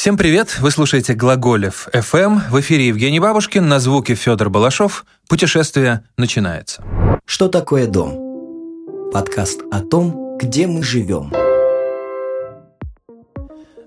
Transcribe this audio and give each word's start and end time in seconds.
Всем 0.00 0.16
привет! 0.16 0.60
Вы 0.60 0.70
слушаете 0.70 1.12
Глаголев 1.12 1.86
FM. 1.92 2.48
В 2.48 2.58
эфире 2.60 2.88
Евгений 2.88 3.20
Бабушкин, 3.20 3.68
на 3.68 3.78
звуке 3.80 4.14
Федор 4.14 4.48
Балашов. 4.48 5.04
Путешествие 5.28 6.04
начинается. 6.16 6.82
Что 7.26 7.48
такое 7.48 7.86
дом? 7.86 9.10
Подкаст 9.12 9.60
о 9.70 9.80
том, 9.80 10.38
где 10.38 10.66
мы 10.66 10.82
живем. 10.82 11.30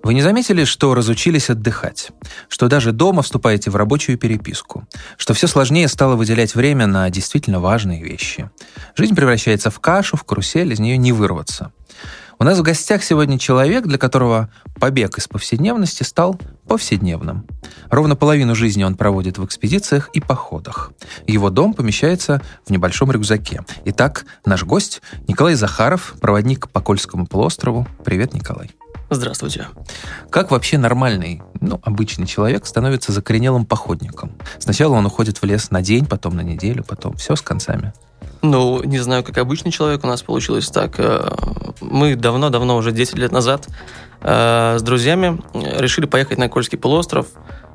Вы 0.03 0.13
не 0.13 0.21
заметили, 0.21 0.65
что 0.65 0.93
разучились 0.93 1.49
отдыхать? 1.49 2.11
Что 2.47 2.67
даже 2.67 2.91
дома 2.91 3.23
вступаете 3.23 3.71
в 3.71 3.75
рабочую 3.75 4.19
переписку? 4.19 4.87
Что 5.17 5.33
все 5.33 5.47
сложнее 5.47 5.87
стало 5.87 6.15
выделять 6.15 6.53
время 6.53 6.85
на 6.85 7.09
действительно 7.09 7.59
важные 7.59 8.03
вещи? 8.03 8.51
Жизнь 8.95 9.15
превращается 9.15 9.71
в 9.71 9.79
кашу, 9.79 10.15
в 10.15 10.25
карусель, 10.25 10.73
из 10.73 10.79
нее 10.79 10.97
не 10.97 11.11
вырваться. 11.11 11.71
У 12.39 12.43
нас 12.43 12.57
в 12.57 12.63
гостях 12.63 13.03
сегодня 13.03 13.37
человек, 13.37 13.85
для 13.85 13.97
которого 13.97 14.49
побег 14.79 15.17
из 15.17 15.27
повседневности 15.27 16.03
стал 16.03 16.39
повседневным. 16.67 17.45
Ровно 17.89 18.15
половину 18.15 18.55
жизни 18.55 18.83
он 18.83 18.95
проводит 18.95 19.37
в 19.37 19.45
экспедициях 19.45 20.09
и 20.13 20.19
походах. 20.19 20.91
Его 21.27 21.49
дом 21.49 21.73
помещается 21.73 22.41
в 22.65 22.71
небольшом 22.71 23.11
рюкзаке. 23.11 23.61
Итак, 23.85 24.25
наш 24.45 24.63
гость 24.63 25.01
Николай 25.27 25.55
Захаров, 25.55 26.15
проводник 26.19 26.69
по 26.69 26.81
Кольскому 26.81 27.27
полуострову. 27.27 27.87
Привет, 28.03 28.33
Николай. 28.33 28.71
Здравствуйте. 29.09 29.67
Как 30.31 30.49
вообще 30.49 30.77
нормальный, 30.77 31.43
ну, 31.61 31.79
обычный 31.83 32.25
человек 32.25 32.65
становится 32.65 33.11
закоренелым 33.11 33.65
походником? 33.65 34.31
Сначала 34.57 34.95
он 34.95 35.05
уходит 35.05 35.41
в 35.41 35.45
лес 35.45 35.69
на 35.69 35.81
день, 35.81 36.05
потом 36.05 36.35
на 36.35 36.41
неделю, 36.41 36.83
потом 36.83 37.15
все 37.15 37.35
с 37.35 37.41
концами. 37.41 37.93
Ну, 38.43 38.83
не 38.83 38.99
знаю, 38.99 39.23
как 39.23 39.37
обычный 39.37 39.71
человек, 39.71 40.03
у 40.03 40.07
нас 40.07 40.21
получилось 40.21 40.67
так. 40.67 40.95
Э, 40.97 41.29
мы 41.79 42.15
давно-давно, 42.15 42.75
уже 42.75 42.91
10 42.91 43.17
лет 43.17 43.31
назад, 43.31 43.69
э, 44.19 44.75
с 44.77 44.81
друзьями 44.81 45.39
решили 45.53 46.05
поехать 46.05 46.37
на 46.37 46.49
Кольский 46.49 46.77
полуостров 46.77 47.27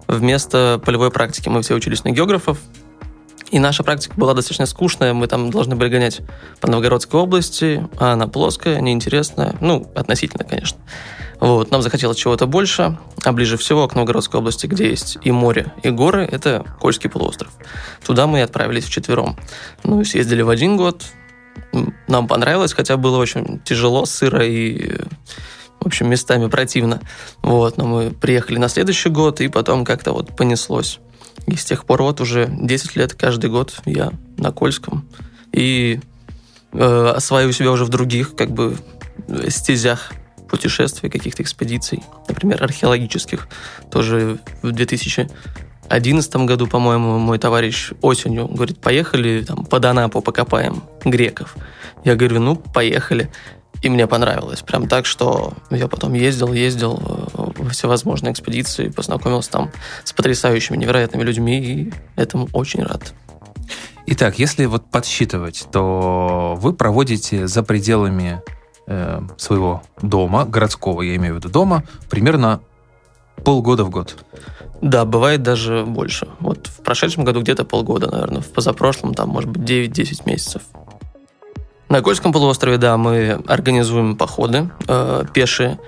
вместо 0.07 0.79
полевой 0.85 1.11
практики. 1.11 1.49
Мы 1.49 1.63
все 1.63 1.75
учились 1.75 2.05
на 2.05 2.11
географов, 2.11 2.59
и 3.51 3.59
наша 3.59 3.83
практика 3.83 4.15
была 4.19 4.35
достаточно 4.35 4.67
скучная. 4.67 5.15
Мы 5.15 5.27
там 5.27 5.51
должны 5.51 5.75
были 5.75 5.89
гонять 5.89 6.21
по 6.61 6.71
Новгородской 6.71 7.19
области, 7.19 7.89
а 7.99 8.13
она 8.13 8.27
плоская, 8.27 8.79
неинтересная. 8.83 9.57
Ну, 9.63 9.91
относительно, 9.95 10.45
конечно. 10.45 10.79
Вот, 11.41 11.71
нам 11.71 11.83
захотелось 11.83 12.17
чего-то 12.17 12.47
больше, 12.47 12.99
а 13.23 13.33
ближе 13.33 13.57
всего 13.57 13.87
к 13.87 13.95
Новгородской 13.95 14.41
области, 14.41 14.67
где 14.67 14.91
есть 14.91 15.19
и 15.23 15.31
море, 15.31 15.73
и 15.83 15.91
горы, 15.91 16.29
это 16.31 16.65
Кольский 16.81 17.09
полуостров. 17.09 17.53
Туда 18.05 18.27
мы 18.27 18.39
и 18.39 18.43
отправились 18.43 18.85
вчетвером. 18.85 19.37
Ну, 19.85 20.05
съездили 20.05 20.43
в 20.43 20.51
один 20.51 20.77
год, 20.77 21.05
нам 22.09 22.27
понравилось, 22.27 22.73
хотя 22.73 22.97
было 22.97 23.19
очень 23.19 23.61
тяжело, 23.65 24.05
сыро 24.05 24.45
и 24.45 24.97
в 25.81 25.87
общем, 25.87 26.11
местами 26.11 26.49
противно. 26.49 27.01
Вот, 27.43 27.77
но 27.77 27.87
мы 27.87 28.11
приехали 28.11 28.59
на 28.59 28.69
следующий 28.69 29.11
год, 29.11 29.41
и 29.41 29.49
потом 29.49 29.85
как-то 29.85 30.13
вот 30.13 30.37
понеслось. 30.37 30.99
И 31.47 31.55
с 31.55 31.65
тех 31.65 31.85
пор 31.85 32.03
вот 32.03 32.21
уже 32.21 32.49
10 32.51 32.97
лет 32.97 33.15
каждый 33.15 33.49
год 33.49 33.81
я 33.85 34.13
на 34.37 34.51
Кольском. 34.51 35.09
И 35.53 36.01
э, 36.73 37.13
осваиваю 37.15 37.53
себя 37.53 37.71
уже 37.71 37.85
в 37.85 37.91
других 37.91 38.35
как 38.35 38.51
бы 38.51 38.77
стезях 39.49 40.13
путешествий, 40.49 41.11
каких-то 41.11 41.43
экспедиций, 41.43 42.03
например, 42.27 42.63
археологических. 42.63 43.49
Тоже 43.91 44.39
в 44.63 44.73
2011 44.73 46.37
году, 46.37 46.67
по-моему, 46.67 47.19
мой 47.19 47.39
товарищ 47.39 47.93
осенью 48.01 48.49
говорит, 48.49 48.81
поехали 48.81 49.45
там 49.47 49.65
под 49.65 49.85
Анапу 49.85 50.21
покопаем 50.21 50.83
греков. 51.05 51.57
Я 52.05 52.17
говорю, 52.17 52.41
ну, 52.41 52.57
поехали. 52.57 53.31
И 53.83 53.89
мне 53.89 54.07
понравилось. 54.07 54.63
Прям 54.63 54.89
так, 54.89 55.07
что 55.07 55.53
я 55.71 55.87
потом 55.87 56.15
ездил, 56.15 56.53
ездил 56.53 57.01
э, 57.01 57.63
во 57.63 57.71
всевозможные 57.71 58.33
экспедиции, 58.33 58.89
познакомился 58.89 59.51
там 59.51 59.71
с 60.03 60.13
потрясающими, 60.13 60.77
невероятными 60.77 61.23
людьми, 61.23 61.61
и 61.61 61.93
этому 62.17 62.49
очень 62.53 62.83
рад. 62.83 63.15
Итак, 64.07 64.39
если 64.39 64.65
вот 64.65 64.91
подсчитывать, 64.91 65.67
то 65.71 66.57
вы 66.59 66.73
проводите 66.73 67.47
за 67.47 67.63
пределами 67.63 68.41
э, 68.89 69.21
своего 69.37 69.83
дома, 70.03 70.45
городского, 70.45 71.03
я 71.03 71.15
имею 71.17 71.35
в 71.35 71.37
виду 71.39 71.51
дома, 71.51 71.85
примерно 72.11 72.61
полгода 73.45 73.85
в 73.85 73.91
год. 73.91 74.17
Да, 74.81 75.05
бывает 75.05 75.43
даже 75.43 75.85
больше. 75.85 76.29
Вот 76.41 76.67
в 76.67 76.83
прошедшем 76.83 77.25
году 77.25 77.41
где-то 77.41 77.65
полгода, 77.65 78.11
наверное. 78.11 78.43
В 78.43 78.49
позапрошлом 78.49 79.15
там, 79.15 79.29
может 79.29 79.51
быть, 79.51 79.63
9-10 79.63 80.23
месяцев. 80.27 80.63
На 81.89 82.03
Кольском 82.03 82.33
полуострове, 82.33 82.77
да, 82.77 82.97
мы 82.97 83.43
организуем 83.47 84.17
походы 84.17 84.71
э, 84.87 85.25
пешие 85.33 85.79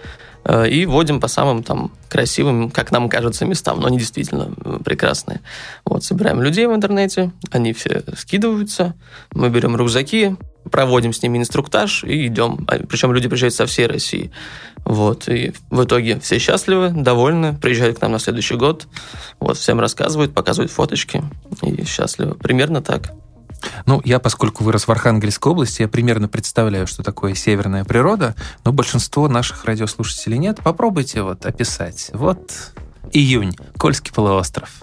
и 0.67 0.87
водим 0.87 1.21
по 1.21 1.29
самым 1.29 1.63
там 1.63 1.93
красивым, 2.09 2.71
как 2.71 2.91
нам 2.93 3.09
кажется, 3.09 3.45
местам, 3.45 3.81
но 3.81 3.87
они 3.87 3.99
действительно 3.99 4.53
э, 4.65 4.79
прекрасные. 4.85 5.41
Вот, 5.85 6.03
собираем 6.03 6.41
людей 6.41 6.67
в 6.67 6.75
интернете, 6.75 7.33
они 7.51 7.73
все 7.73 8.03
скидываются, 8.17 8.95
мы 9.33 9.51
берем 9.51 9.77
рюкзаки, 9.77 10.37
проводим 10.71 11.13
с 11.13 11.23
ними 11.23 11.39
инструктаж 11.39 12.05
и 12.05 12.27
идем. 12.27 12.65
А, 12.69 12.79
Причем 12.87 13.13
люди 13.13 13.29
приезжают 13.29 13.55
со 13.55 13.67
всей 13.67 13.87
России. 13.87 14.31
Вот. 14.85 15.29
И 15.29 15.53
в 15.71 15.85
итоге 15.85 16.19
все 16.21 16.39
счастливы, 16.39 16.91
довольны, 16.91 17.55
приезжают 17.55 17.99
к 17.99 18.03
нам 18.03 18.13
на 18.13 18.19
следующий 18.19 18.57
год. 18.57 18.87
Вот, 19.39 19.57
всем 19.57 19.81
рассказывают, 19.81 20.35
показывают 20.35 20.71
фоточки 20.71 21.23
и 21.63 21.85
счастливы. 21.85 22.35
Примерно 22.35 22.83
так. 22.83 23.13
Ну, 23.87 24.01
я, 24.05 24.19
поскольку 24.19 24.65
вырос 24.65 24.87
в 24.87 24.91
Архангельской 24.91 25.53
области, 25.53 25.83
я 25.83 25.89
примерно 25.89 26.29
представляю, 26.29 26.87
что 26.87 27.03
такое 27.03 27.35
северная 27.35 27.85
природа, 27.85 28.35
но 28.65 28.73
большинство 28.73 29.29
наших 29.29 29.65
радиослушателей 29.65 30.39
нет. 30.39 30.61
Попробуйте 30.63 31.23
вот 31.23 31.47
описать. 31.47 32.11
Вот 32.13 32.73
июнь, 33.13 33.57
Кольский 33.77 34.13
полуостров. 34.13 34.83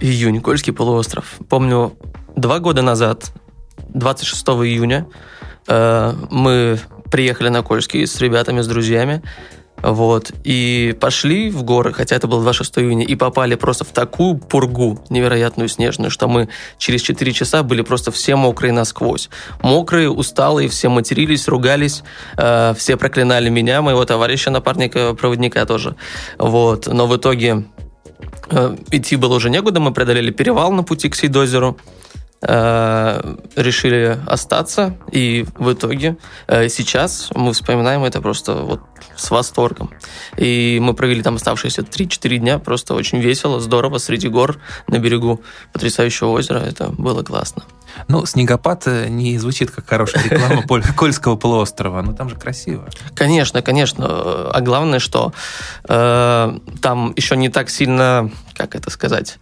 Июнь, 0.00 0.40
Кольский 0.40 0.72
полуостров. 0.72 1.36
Помню, 1.48 1.96
два 2.36 2.58
года 2.58 2.82
назад 2.82 3.32
26 3.88 4.42
июня 4.48 5.06
э, 5.68 6.14
мы 6.30 6.80
приехали 7.10 7.48
на 7.48 7.62
Кольский 7.62 8.06
с 8.06 8.18
ребятами, 8.20 8.62
с 8.62 8.66
друзьями. 8.66 9.22
Вот. 9.82 10.32
И 10.44 10.96
пошли 11.00 11.50
в 11.50 11.62
горы, 11.62 11.92
хотя 11.92 12.16
это 12.16 12.26
было 12.26 12.42
26 12.42 12.78
июня, 12.78 13.04
и 13.04 13.14
попали 13.16 13.54
просто 13.54 13.84
в 13.84 13.88
такую 13.88 14.36
пургу 14.36 15.00
невероятную 15.10 15.68
снежную, 15.68 16.10
что 16.10 16.28
мы 16.28 16.48
через 16.78 17.02
4 17.02 17.32
часа 17.32 17.62
были 17.62 17.82
просто 17.82 18.10
все 18.10 18.36
мокрые 18.36 18.72
насквозь. 18.72 19.28
Мокрые, 19.62 20.10
усталые, 20.10 20.68
все 20.68 20.88
матерились, 20.88 21.48
ругались, 21.48 22.02
э, 22.36 22.74
все 22.76 22.96
проклинали 22.96 23.48
меня, 23.48 23.82
моего 23.82 24.04
товарища, 24.04 24.50
напарника, 24.50 25.14
проводника 25.14 25.64
тоже. 25.66 25.96
Вот. 26.38 26.86
Но 26.86 27.06
в 27.06 27.16
итоге 27.16 27.64
э, 28.50 28.76
идти 28.90 29.16
было 29.16 29.34
уже 29.34 29.50
некуда, 29.50 29.80
мы 29.80 29.92
преодолели 29.92 30.30
перевал 30.30 30.72
на 30.72 30.82
пути 30.82 31.08
к 31.08 31.14
Сейдозеру. 31.14 31.76
Э, 32.44 33.36
решили 33.54 34.18
остаться, 34.26 34.96
и 35.12 35.46
в 35.54 35.74
итоге 35.74 36.16
э, 36.48 36.68
сейчас 36.68 37.30
мы 37.36 37.52
вспоминаем 37.52 38.02
это 38.02 38.20
просто 38.20 38.54
вот 38.54 38.80
с 39.14 39.30
восторгом. 39.30 39.90
И 40.36 40.80
мы 40.82 40.94
провели 40.94 41.22
там 41.22 41.36
оставшиеся 41.36 41.82
3-4 41.82 42.38
дня, 42.38 42.58
просто 42.58 42.94
очень 42.94 43.20
весело, 43.20 43.60
здорово, 43.60 43.98
среди 43.98 44.26
гор, 44.26 44.58
на 44.88 44.98
берегу 44.98 45.40
потрясающего 45.72 46.30
озера, 46.30 46.58
это 46.58 46.88
было 46.88 47.22
классно. 47.22 47.62
Ну, 48.08 48.26
снегопад 48.26 48.88
э, 48.88 49.06
не 49.08 49.38
звучит 49.38 49.70
как 49.70 49.88
хорошая 49.88 50.24
реклама 50.24 50.62
Кольского 50.96 51.36
полуострова, 51.36 52.02
но 52.02 52.12
там 52.12 52.28
же 52.28 52.34
красиво. 52.34 52.88
Конечно, 53.14 53.62
конечно. 53.62 54.50
А 54.50 54.60
главное, 54.62 54.98
что 54.98 55.32
э, 55.88 56.58
там 56.80 57.12
еще 57.14 57.36
не 57.36 57.50
так 57.50 57.70
сильно, 57.70 58.32
как 58.56 58.74
это 58.74 58.90
сказать, 58.90 59.38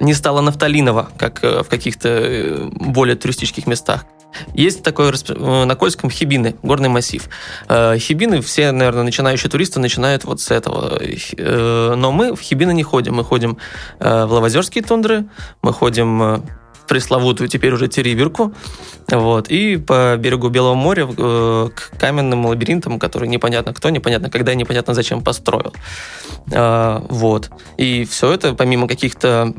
не 0.00 0.14
стало 0.14 0.40
нафталиново, 0.40 1.10
как 1.16 1.42
э, 1.44 1.62
в 1.62 1.68
каких-то 1.68 2.08
э, 2.08 2.68
более 2.72 3.16
туристических 3.16 3.66
местах. 3.66 4.06
Есть 4.54 4.82
такой 4.82 5.10
э, 5.10 5.64
на 5.64 5.74
Кольском 5.76 6.10
хибины, 6.10 6.56
горный 6.62 6.88
массив. 6.88 7.28
Хибины 7.68 8.40
все, 8.40 8.72
наверное, 8.72 9.02
начинающие 9.02 9.50
туристы 9.50 9.80
начинают 9.80 10.24
вот 10.24 10.40
с 10.40 10.50
этого. 10.50 11.00
Но 11.38 12.12
мы 12.12 12.34
в 12.34 12.40
хибины 12.40 12.72
не 12.72 12.82
ходим. 12.82 13.14
Мы 13.14 13.24
ходим 13.24 13.58
в 13.98 14.26
Лавозерские 14.26 14.82
тундры, 14.82 15.26
мы 15.60 15.72
ходим 15.72 16.42
пресловутую 16.86 17.48
теперь 17.48 17.72
уже 17.72 17.88
Териберку, 17.88 18.52
вот, 19.08 19.48
и 19.48 19.76
по 19.76 20.16
берегу 20.16 20.48
Белого 20.48 20.74
моря 20.74 21.06
э, 21.06 21.68
к 21.74 21.98
каменным 21.98 22.46
лабиринтам, 22.46 22.98
которые 22.98 23.28
непонятно 23.28 23.74
кто, 23.74 23.90
непонятно 23.90 24.30
когда, 24.30 24.54
непонятно 24.54 24.94
зачем 24.94 25.22
построил. 25.22 25.72
Э, 26.50 27.00
вот. 27.08 27.50
И 27.76 28.04
все 28.04 28.32
это, 28.32 28.54
помимо 28.54 28.88
каких-то 28.88 29.54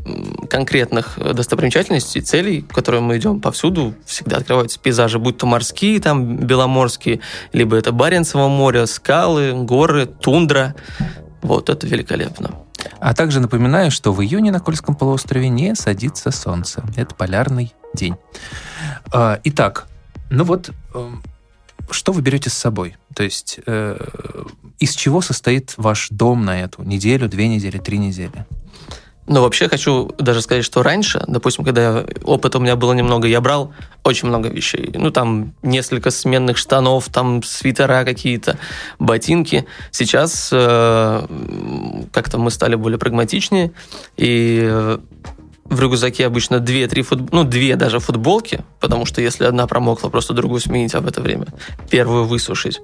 конкретных 0.50 1.18
достопримечательностей, 1.18 2.22
целей, 2.22 2.62
к 2.62 2.74
которым 2.74 3.06
мы 3.06 3.18
идем 3.18 3.42
повсюду, 3.42 3.94
всегда 4.06 4.38
открываются 4.38 4.80
пейзажи, 4.80 5.20
будь 5.20 5.38
то 5.38 5.46
морские, 5.46 6.00
там, 6.00 6.38
беломорские, 6.38 7.20
либо 7.52 7.76
это 7.76 7.92
Баренцево 7.92 8.48
море, 8.48 8.88
скалы, 8.88 9.54
горы, 9.54 10.06
тундра. 10.06 10.76
Вот, 11.42 11.70
это 11.70 11.86
великолепно. 11.86 12.52
А 13.00 13.14
также 13.14 13.40
напоминаю, 13.40 13.92
что 13.92 14.14
в 14.14 14.22
июне 14.22 14.52
на 14.52 14.60
Кольском 14.60 14.96
полуострове 14.96 15.50
не 15.50 15.76
садится 15.76 16.32
солнце. 16.32 16.84
Это 16.96 17.16
полярный 17.16 17.74
день. 17.94 18.16
А, 19.12 19.40
итак, 19.44 19.88
ну 20.30 20.44
вот, 20.44 20.72
эм, 20.94 21.22
что 21.92 22.12
вы 22.12 22.22
берете 22.22 22.50
с 22.50 22.54
собой? 22.54 22.98
То 23.16 23.24
есть 23.24 23.60
э, 23.66 23.98
из 24.80 24.96
чего 24.96 25.22
состоит 25.22 25.76
ваш 25.78 26.10
дом 26.10 26.46
на 26.46 26.62
эту 26.62 26.84
неделю, 26.84 27.30
две 27.30 27.48
недели, 27.48 27.78
три 27.78 27.98
недели? 27.98 28.46
Но 29.26 29.42
вообще 29.42 29.70
хочу 29.70 30.12
даже 30.18 30.42
сказать, 30.42 30.66
что 30.66 30.84
раньше, 30.84 31.24
допустим, 31.28 31.64
когда 31.64 32.06
опыта 32.24 32.58
у 32.58 32.62
меня 32.62 32.76
было 32.76 32.94
немного, 32.94 33.28
я 33.28 33.40
брал 33.40 33.74
очень 34.04 34.28
много 34.28 34.50
вещей. 34.50 34.92
Ну, 34.94 35.12
там 35.12 35.54
несколько 35.62 36.12
сменных 36.12 36.58
штанов, 36.58 37.08
там 37.10 37.42
свитера 37.42 38.04
какие-то, 38.04 38.58
ботинки. 39.00 39.66
Сейчас 39.92 40.50
э, 40.52 42.08
как-то 42.12 42.38
мы 42.38 42.52
стали 42.52 42.76
более 42.76 43.00
прагматичнее, 43.00 43.72
и 44.18 44.60
э, 44.70 44.98
в 45.66 45.80
рюкзаке 45.80 46.26
обычно 46.26 46.60
две-три 46.60 47.02
фут... 47.02 47.32
ну, 47.32 47.46
две 47.46 47.76
даже 47.78 48.00
футболки, 48.00 48.66
потому 48.82 49.06
что 49.06 49.22
если 49.22 49.46
одна 49.46 49.68
промокла, 49.68 50.10
просто 50.10 50.34
другую 50.34 50.60
сменить, 50.60 50.94
а 50.96 51.00
в 51.00 51.08
это 51.08 51.22
время 51.22 51.48
первую 51.90 52.26
высушить. 52.26 52.82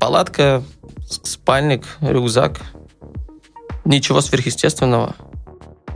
Палатка, 0.00 0.62
спальник, 1.08 1.84
рюкзак. 2.00 2.60
Ничего 3.84 4.20
сверхъестественного. 4.20 5.14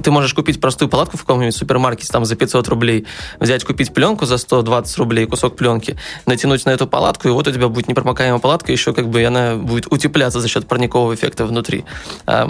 Ты 0.02 0.10
можешь 0.10 0.34
купить 0.34 0.60
простую 0.60 0.88
палатку 0.88 1.16
в 1.16 1.20
каком-нибудь 1.20 1.54
супермаркете 1.54 2.08
там 2.12 2.24
за 2.24 2.36
500 2.36 2.68
рублей, 2.68 3.06
взять, 3.40 3.64
купить 3.64 3.92
пленку 3.94 4.26
за 4.26 4.38
120 4.38 4.98
рублей, 4.98 5.26
кусок 5.26 5.56
пленки, 5.56 5.96
натянуть 6.26 6.64
на 6.66 6.70
эту 6.70 6.86
палатку, 6.86 7.28
и 7.28 7.30
вот 7.30 7.48
у 7.48 7.52
тебя 7.52 7.68
будет 7.68 7.88
непромокаемая 7.88 8.40
палатка, 8.40 8.72
еще 8.72 8.92
как 8.92 9.08
бы 9.08 9.24
она 9.24 9.56
будет 9.56 9.86
утепляться 9.90 10.40
за 10.40 10.48
счет 10.48 10.66
парникового 10.66 11.14
эффекта 11.14 11.46
внутри. 11.46 11.84
А, 12.26 12.48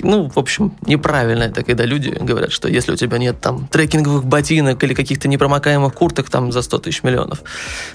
ну, 0.00 0.28
в 0.28 0.38
общем, 0.38 0.74
неправильно 0.86 1.44
это, 1.44 1.62
когда 1.62 1.84
люди 1.84 2.10
говорят, 2.10 2.52
что 2.52 2.68
если 2.68 2.92
у 2.92 2.96
тебя 2.96 3.18
нет 3.18 3.40
там 3.40 3.66
трекинговых 3.68 4.24
ботинок 4.24 4.82
или 4.84 4.94
каких-то 4.94 5.28
непромокаемых 5.28 5.94
курток 5.94 6.30
там 6.30 6.52
за 6.52 6.62
100 6.62 6.78
тысяч 6.78 7.02
миллионов, 7.02 7.42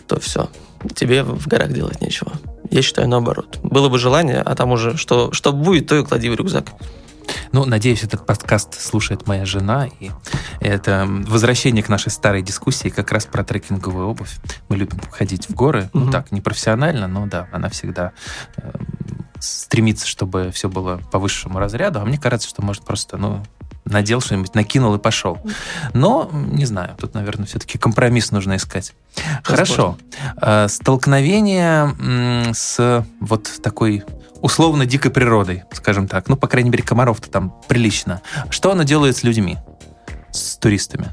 то 0.07 0.19
все, 0.19 0.49
тебе 0.95 1.23
в 1.23 1.47
горах 1.47 1.71
делать 1.73 2.01
нечего. 2.01 2.31
Я 2.71 2.81
считаю 2.81 3.07
наоборот. 3.07 3.59
Было 3.63 3.89
бы 3.89 3.97
желание, 3.97 4.41
а 4.41 4.55
там 4.55 4.71
уже 4.71 4.95
что, 4.97 5.31
что 5.31 5.51
будет, 5.51 5.87
то 5.87 5.95
и 5.95 6.05
клади 6.05 6.29
в 6.29 6.35
рюкзак. 6.35 6.65
Ну, 7.51 7.65
надеюсь, 7.65 8.03
этот 8.03 8.25
подкаст 8.25 8.79
слушает 8.79 9.27
моя 9.27 9.45
жена, 9.45 9.87
и 9.99 10.11
это 10.59 11.05
возвращение 11.07 11.83
к 11.83 11.89
нашей 11.89 12.11
старой 12.11 12.41
дискуссии 12.41 12.89
как 12.89 13.11
раз 13.11 13.25
про 13.25 13.43
трекинговую 13.43 14.07
обувь. 14.07 14.31
Мы 14.69 14.77
любим 14.77 14.99
ходить 15.11 15.49
в 15.49 15.53
горы, 15.53 15.83
mm-hmm. 15.83 15.89
ну 15.93 16.11
так, 16.11 16.31
не 16.31 16.41
профессионально, 16.41 17.07
но 17.07 17.25
да, 17.25 17.47
она 17.51 17.69
всегда 17.69 18.11
э, 18.57 18.71
стремится, 19.39 20.07
чтобы 20.07 20.51
все 20.51 20.69
было 20.69 20.97
по 21.11 21.19
высшему 21.19 21.59
разряду, 21.59 21.99
а 21.99 22.05
мне 22.05 22.17
кажется, 22.17 22.47
что 22.47 22.61
может 22.61 22.83
просто, 22.83 23.17
ну, 23.17 23.43
надел 23.85 24.21
что-нибудь, 24.21 24.55
накинул 24.55 24.95
и 24.95 24.99
пошел. 24.99 25.39
Но, 25.93 26.29
не 26.31 26.65
знаю, 26.65 26.95
тут, 26.97 27.13
наверное, 27.13 27.45
все-таки 27.45 27.77
компромисс 27.77 28.31
нужно 28.31 28.55
искать. 28.55 28.93
Возможно. 29.15 29.43
Хорошо. 29.43 29.97
Э, 30.41 30.67
столкновение 30.67 32.53
с 32.53 33.05
вот 33.19 33.49
такой 33.61 34.03
условно 34.41 34.85
дикой 34.85 35.11
природой, 35.11 35.63
скажем 35.71 36.07
так. 36.07 36.27
Ну, 36.27 36.35
по 36.35 36.47
крайней 36.47 36.69
мере, 36.69 36.83
комаров-то 36.83 37.29
там 37.29 37.55
прилично. 37.67 38.21
Что 38.49 38.71
она 38.71 38.83
делает 38.83 39.17
с 39.17 39.23
людьми, 39.23 39.57
с 40.31 40.57
туристами? 40.57 41.09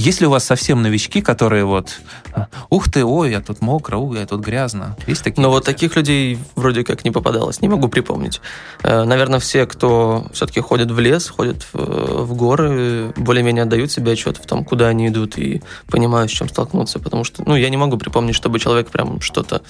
Если 0.00 0.24
у 0.24 0.30
вас 0.30 0.44
совсем 0.44 0.80
новички, 0.80 1.20
которые 1.20 1.66
вот, 1.66 2.00
а, 2.32 2.48
ух 2.70 2.90
ты, 2.90 3.04
ой, 3.04 3.32
я 3.32 3.42
тут 3.42 3.60
мокро, 3.60 3.98
ой, 3.98 4.20
я 4.20 4.26
тут 4.26 4.40
грязно. 4.40 4.96
Есть 5.06 5.22
такие? 5.22 5.42
Но 5.42 5.50
вот 5.50 5.66
таких 5.66 5.94
людей 5.94 6.38
вроде 6.56 6.84
как 6.84 7.04
не 7.04 7.10
попадалось, 7.10 7.60
не 7.60 7.68
могу 7.68 7.88
припомнить. 7.88 8.40
Э, 8.82 9.04
наверное, 9.04 9.40
все, 9.40 9.66
кто 9.66 10.26
все-таки 10.32 10.60
ходит 10.60 10.90
в 10.90 10.98
лес, 10.98 11.28
ходят 11.28 11.66
в 11.74 12.34
горы, 12.34 13.12
более-менее 13.14 13.64
отдают 13.64 13.92
себе 13.92 14.12
отчет 14.12 14.38
в 14.38 14.46
том, 14.46 14.64
куда 14.64 14.88
они 14.88 15.08
идут 15.08 15.36
и 15.36 15.62
понимают, 15.90 16.30
с 16.30 16.34
чем 16.34 16.48
столкнуться, 16.48 16.98
потому 16.98 17.22
что, 17.22 17.42
ну, 17.44 17.54
я 17.54 17.68
не 17.68 17.76
могу 17.76 17.98
припомнить, 17.98 18.34
чтобы 18.34 18.58
человек 18.58 18.88
прям 18.88 19.20
что-то 19.20 19.60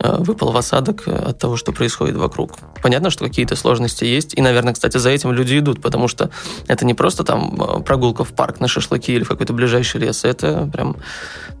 э, 0.00 0.16
выпал 0.18 0.50
в 0.50 0.56
осадок 0.56 1.06
от 1.06 1.38
того, 1.38 1.56
что 1.56 1.70
происходит 1.70 2.16
вокруг. 2.16 2.58
Понятно, 2.82 3.10
что 3.10 3.24
какие-то 3.24 3.54
сложности 3.54 4.02
есть, 4.02 4.34
и, 4.34 4.42
наверное, 4.42 4.72
кстати, 4.72 4.96
за 4.96 5.10
этим 5.10 5.30
люди 5.30 5.56
идут, 5.56 5.80
потому 5.80 6.08
что 6.08 6.30
это 6.66 6.84
не 6.84 6.94
просто 6.94 7.22
там 7.22 7.62
э, 7.62 7.80
прогулка 7.84 8.24
в 8.24 8.30
парк 8.30 8.58
на 8.58 8.66
шашлыки 8.66 9.12
или 9.12 9.22
в 9.22 9.28
какой-то 9.28 9.52
ближайший 9.52 9.67
ближайший 9.68 10.00
лес. 10.00 10.24
Это 10.24 10.68
прям 10.72 10.96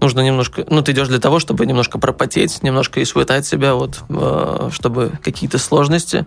нужно 0.00 0.20
немножко... 0.20 0.64
Ну, 0.68 0.82
ты 0.82 0.92
идешь 0.92 1.08
для 1.08 1.18
того, 1.18 1.38
чтобы 1.38 1.66
немножко 1.66 1.98
пропотеть, 1.98 2.62
немножко 2.62 3.02
испытать 3.02 3.46
себя, 3.46 3.74
вот, 3.74 4.00
э, 4.08 4.70
чтобы 4.72 5.12
какие-то 5.22 5.58
сложности 5.58 6.26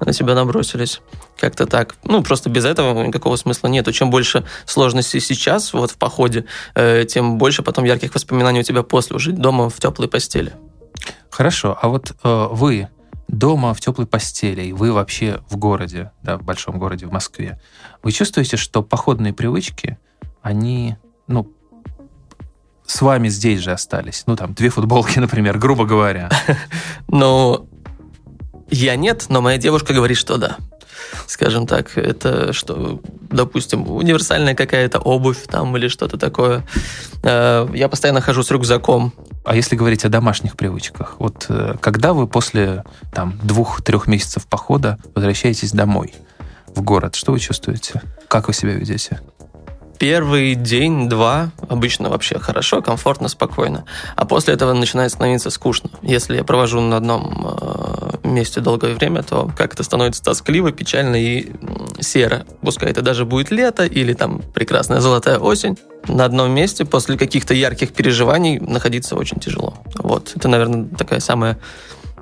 на 0.00 0.12
себя 0.12 0.34
набросились. 0.34 1.00
Как-то 1.38 1.66
так. 1.66 1.94
Ну, 2.04 2.22
просто 2.22 2.50
без 2.50 2.64
этого 2.64 3.04
никакого 3.04 3.36
смысла 3.36 3.68
нет. 3.68 3.92
Чем 3.94 4.10
больше 4.10 4.44
сложностей 4.66 5.20
сейчас, 5.20 5.72
вот 5.72 5.92
в 5.92 5.96
походе, 5.96 6.46
э, 6.74 7.04
тем 7.04 7.38
больше 7.38 7.62
потом 7.62 7.84
ярких 7.84 8.12
воспоминаний 8.14 8.60
у 8.60 8.64
тебя 8.64 8.82
после, 8.82 9.14
уже 9.14 9.32
дома 9.32 9.70
в 9.70 9.78
теплой 9.78 10.08
постели. 10.08 10.52
Хорошо. 11.30 11.78
А 11.80 11.88
вот 11.88 12.12
э, 12.24 12.48
вы 12.50 12.88
дома 13.28 13.72
в 13.72 13.80
теплой 13.80 14.06
постели, 14.06 14.72
вы 14.72 14.92
вообще 14.92 15.40
в 15.48 15.56
городе, 15.56 16.10
да, 16.22 16.36
в 16.38 16.42
большом 16.42 16.78
городе, 16.78 17.06
в 17.06 17.12
Москве, 17.12 17.60
вы 18.02 18.10
чувствуете, 18.12 18.56
что 18.56 18.82
походные 18.82 19.32
привычки, 19.32 19.98
они 20.42 20.96
ну, 21.26 21.52
с 22.86 23.00
вами 23.02 23.28
здесь 23.28 23.60
же 23.60 23.72
остались? 23.72 24.24
Ну, 24.26 24.36
там, 24.36 24.54
две 24.54 24.70
футболки, 24.70 25.18
например, 25.20 25.58
грубо 25.58 25.84
говоря. 25.84 26.30
Ну, 27.08 27.68
я 28.70 28.96
нет, 28.96 29.26
но 29.28 29.40
моя 29.40 29.58
девушка 29.58 29.92
говорит, 29.92 30.16
что 30.16 30.36
да. 30.36 30.56
Скажем 31.26 31.66
так, 31.66 31.96
это 31.96 32.52
что, 32.52 33.00
допустим, 33.30 33.88
универсальная 33.88 34.54
какая-то 34.54 34.98
обувь 34.98 35.46
там 35.46 35.76
или 35.76 35.88
что-то 35.88 36.18
такое. 36.18 36.66
Э, 37.22 37.68
я 37.72 37.88
постоянно 37.88 38.20
хожу 38.20 38.42
с 38.42 38.50
рюкзаком. 38.50 39.12
А 39.44 39.54
если 39.54 39.76
говорить 39.76 40.04
о 40.04 40.08
домашних 40.08 40.56
привычках, 40.56 41.16
вот 41.18 41.46
э, 41.48 41.76
когда 41.80 42.14
вы 42.14 42.26
после 42.26 42.84
там 43.12 43.38
двух-трех 43.42 44.06
месяцев 44.06 44.46
похода 44.46 44.98
возвращаетесь 45.14 45.72
домой 45.72 46.14
в 46.74 46.82
город, 46.82 47.14
что 47.14 47.32
вы 47.32 47.38
чувствуете? 47.38 48.02
Как 48.28 48.48
вы 48.48 48.54
себя 48.54 48.72
ведете? 48.72 49.20
Первый 49.98 50.54
день-два 50.54 51.52
обычно 51.68 52.10
вообще 52.10 52.38
хорошо, 52.38 52.82
комфортно, 52.82 53.28
спокойно. 53.28 53.84
А 54.16 54.24
после 54.24 54.54
этого 54.54 54.72
начинает 54.72 55.12
становиться 55.12 55.50
скучно. 55.50 55.90
Если 56.02 56.36
я 56.36 56.44
провожу 56.44 56.80
на 56.80 56.96
одном 56.96 57.56
э, 57.60 58.28
месте 58.28 58.60
долгое 58.60 58.94
время, 58.94 59.22
то 59.22 59.50
как 59.56 59.74
это 59.74 59.82
становится 59.82 60.22
тоскливо, 60.22 60.72
печально 60.72 61.16
и 61.16 61.52
серо. 62.00 62.44
Пускай 62.60 62.90
это 62.90 63.02
даже 63.02 63.24
будет 63.24 63.50
лето 63.50 63.84
или 63.84 64.12
там 64.14 64.42
прекрасная 64.52 65.00
золотая 65.00 65.38
осень. 65.38 65.78
На 66.08 66.24
одном 66.24 66.50
месте 66.50 66.84
после 66.84 67.16
каких-то 67.16 67.54
ярких 67.54 67.92
переживаний 67.92 68.58
находиться 68.58 69.14
очень 69.14 69.38
тяжело. 69.38 69.74
Вот. 69.94 70.32
Это, 70.34 70.48
наверное, 70.48 70.86
такая 70.86 71.20
самая 71.20 71.58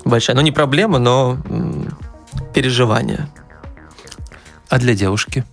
большая, 0.04 0.36
ну 0.36 0.42
не 0.42 0.52
проблема, 0.52 0.98
но 0.98 1.38
переживание. 2.54 3.28
А 4.68 4.78
для 4.78 4.94
девушки? 4.94 5.44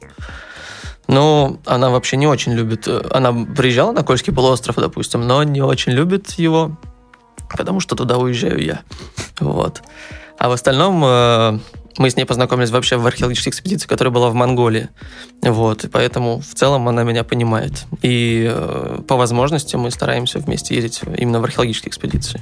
Ну, 1.10 1.60
она 1.66 1.90
вообще 1.90 2.18
не 2.18 2.28
очень 2.28 2.54
любит... 2.54 2.88
Э, 2.88 3.02
она 3.12 3.34
приезжала 3.34 3.92
на 3.92 4.04
Кольский 4.04 4.32
полуостров, 4.32 4.76
допустим, 4.76 5.28
но 5.28 5.42
не 5.42 5.62
очень 5.62 5.92
любит 5.92 6.30
его, 6.34 6.78
потому 7.50 7.80
что 7.80 7.96
туда 7.96 8.20
уезжаю 8.20 8.64
я. 8.64 8.82
Вот. 9.40 9.82
А 10.38 10.50
в 10.50 10.52
остальном 10.52 11.04
э, 11.04 11.60
мы 11.98 12.12
с 12.12 12.16
ней 12.16 12.26
познакомились 12.26 12.70
вообще 12.70 12.98
в 12.98 13.08
археологической 13.08 13.50
экспедиции, 13.50 13.88
которая 13.88 14.14
была 14.14 14.30
в 14.30 14.36
Монголии. 14.36 14.90
Вот, 15.42 15.84
и 15.84 15.88
поэтому 15.88 16.42
в 16.42 16.54
целом 16.54 16.88
она 16.88 17.02
меня 17.02 17.24
понимает. 17.24 17.86
И 18.04 18.48
э, 18.48 19.00
по 19.08 19.18
возможности 19.18 19.76
мы 19.78 19.90
стараемся 19.90 20.38
вместе 20.38 20.76
ездить 20.76 21.02
именно 21.18 21.42
в 21.42 21.44
археологические 21.44 21.90
экспедиции. 21.90 22.40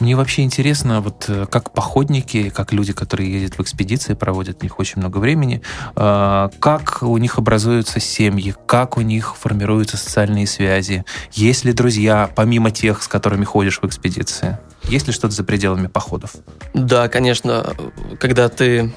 Мне 0.00 0.16
вообще 0.16 0.42
интересно, 0.42 1.00
вот 1.00 1.24
э, 1.28 1.46
как 1.50 1.72
походники, 1.72 2.50
как 2.50 2.72
люди, 2.72 2.92
которые 2.92 3.32
ездят 3.32 3.58
в 3.58 3.62
экспедиции, 3.62 4.14
проводят 4.14 4.60
в 4.60 4.62
них 4.62 4.78
очень 4.78 5.00
много 5.00 5.18
времени, 5.18 5.62
э, 5.96 6.48
как 6.58 7.02
у 7.02 7.16
них 7.18 7.38
образуются 7.38 8.00
семьи, 8.00 8.54
как 8.66 8.96
у 8.96 9.00
них 9.00 9.36
формируются 9.36 9.96
социальные 9.96 10.46
связи, 10.46 11.04
есть 11.32 11.64
ли 11.64 11.72
друзья, 11.72 12.30
помимо 12.34 12.70
тех, 12.70 13.02
с 13.02 13.08
которыми 13.08 13.44
ходишь 13.44 13.80
в 13.80 13.84
экспедиции? 13.84 14.58
Есть 14.84 15.06
ли 15.06 15.12
что-то 15.12 15.34
за 15.34 15.44
пределами 15.44 15.86
походов? 15.86 16.34
Да, 16.74 17.08
конечно. 17.08 17.74
Когда 18.18 18.48
ты 18.48 18.92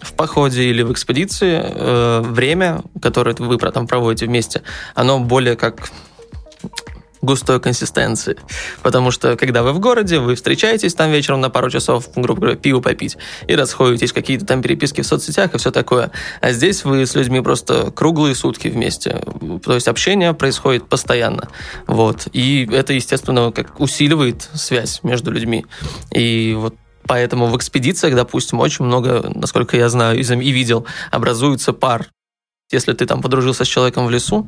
в 0.00 0.12
походе 0.14 0.64
или 0.64 0.82
в 0.82 0.92
экспедиции, 0.92 1.60
э, 1.62 2.20
время, 2.22 2.82
которое 3.02 3.34
вы 3.34 3.58
там 3.58 3.86
проводите 3.86 4.26
вместе, 4.26 4.62
оно 4.94 5.20
более 5.20 5.56
как 5.56 5.90
густой 7.22 7.60
консистенции. 7.60 8.36
Потому 8.82 9.10
что, 9.10 9.36
когда 9.36 9.62
вы 9.62 9.72
в 9.72 9.80
городе, 9.80 10.18
вы 10.18 10.34
встречаетесь 10.34 10.94
там 10.94 11.10
вечером 11.10 11.40
на 11.40 11.50
пару 11.50 11.70
часов, 11.70 12.08
грубо 12.14 12.40
говоря, 12.40 12.56
пиво 12.56 12.80
попить, 12.80 13.16
и 13.46 13.54
расходитесь, 13.54 14.12
какие-то 14.12 14.46
там 14.46 14.62
переписки 14.62 15.00
в 15.00 15.06
соцсетях 15.06 15.54
и 15.54 15.58
все 15.58 15.70
такое. 15.70 16.10
А 16.40 16.52
здесь 16.52 16.84
вы 16.84 17.06
с 17.06 17.14
людьми 17.14 17.40
просто 17.40 17.90
круглые 17.90 18.34
сутки 18.34 18.68
вместе. 18.68 19.20
То 19.64 19.74
есть 19.74 19.88
общение 19.88 20.34
происходит 20.34 20.88
постоянно. 20.88 21.48
Вот. 21.86 22.28
И 22.32 22.68
это, 22.72 22.92
естественно, 22.92 23.52
как 23.52 23.80
усиливает 23.80 24.48
связь 24.54 25.00
между 25.02 25.30
людьми. 25.30 25.66
И 26.12 26.54
вот 26.56 26.74
Поэтому 27.08 27.46
в 27.46 27.56
экспедициях, 27.56 28.14
допустим, 28.14 28.60
очень 28.60 28.84
много, 28.84 29.32
насколько 29.34 29.78
я 29.78 29.88
знаю 29.88 30.20
и 30.20 30.50
видел, 30.52 30.86
образуется 31.10 31.72
пар 31.72 32.08
Если 32.70 32.92
ты 32.92 33.06
там 33.06 33.22
подружился 33.22 33.64
с 33.64 33.68
человеком 33.68 34.06
в 34.06 34.10
лесу, 34.10 34.46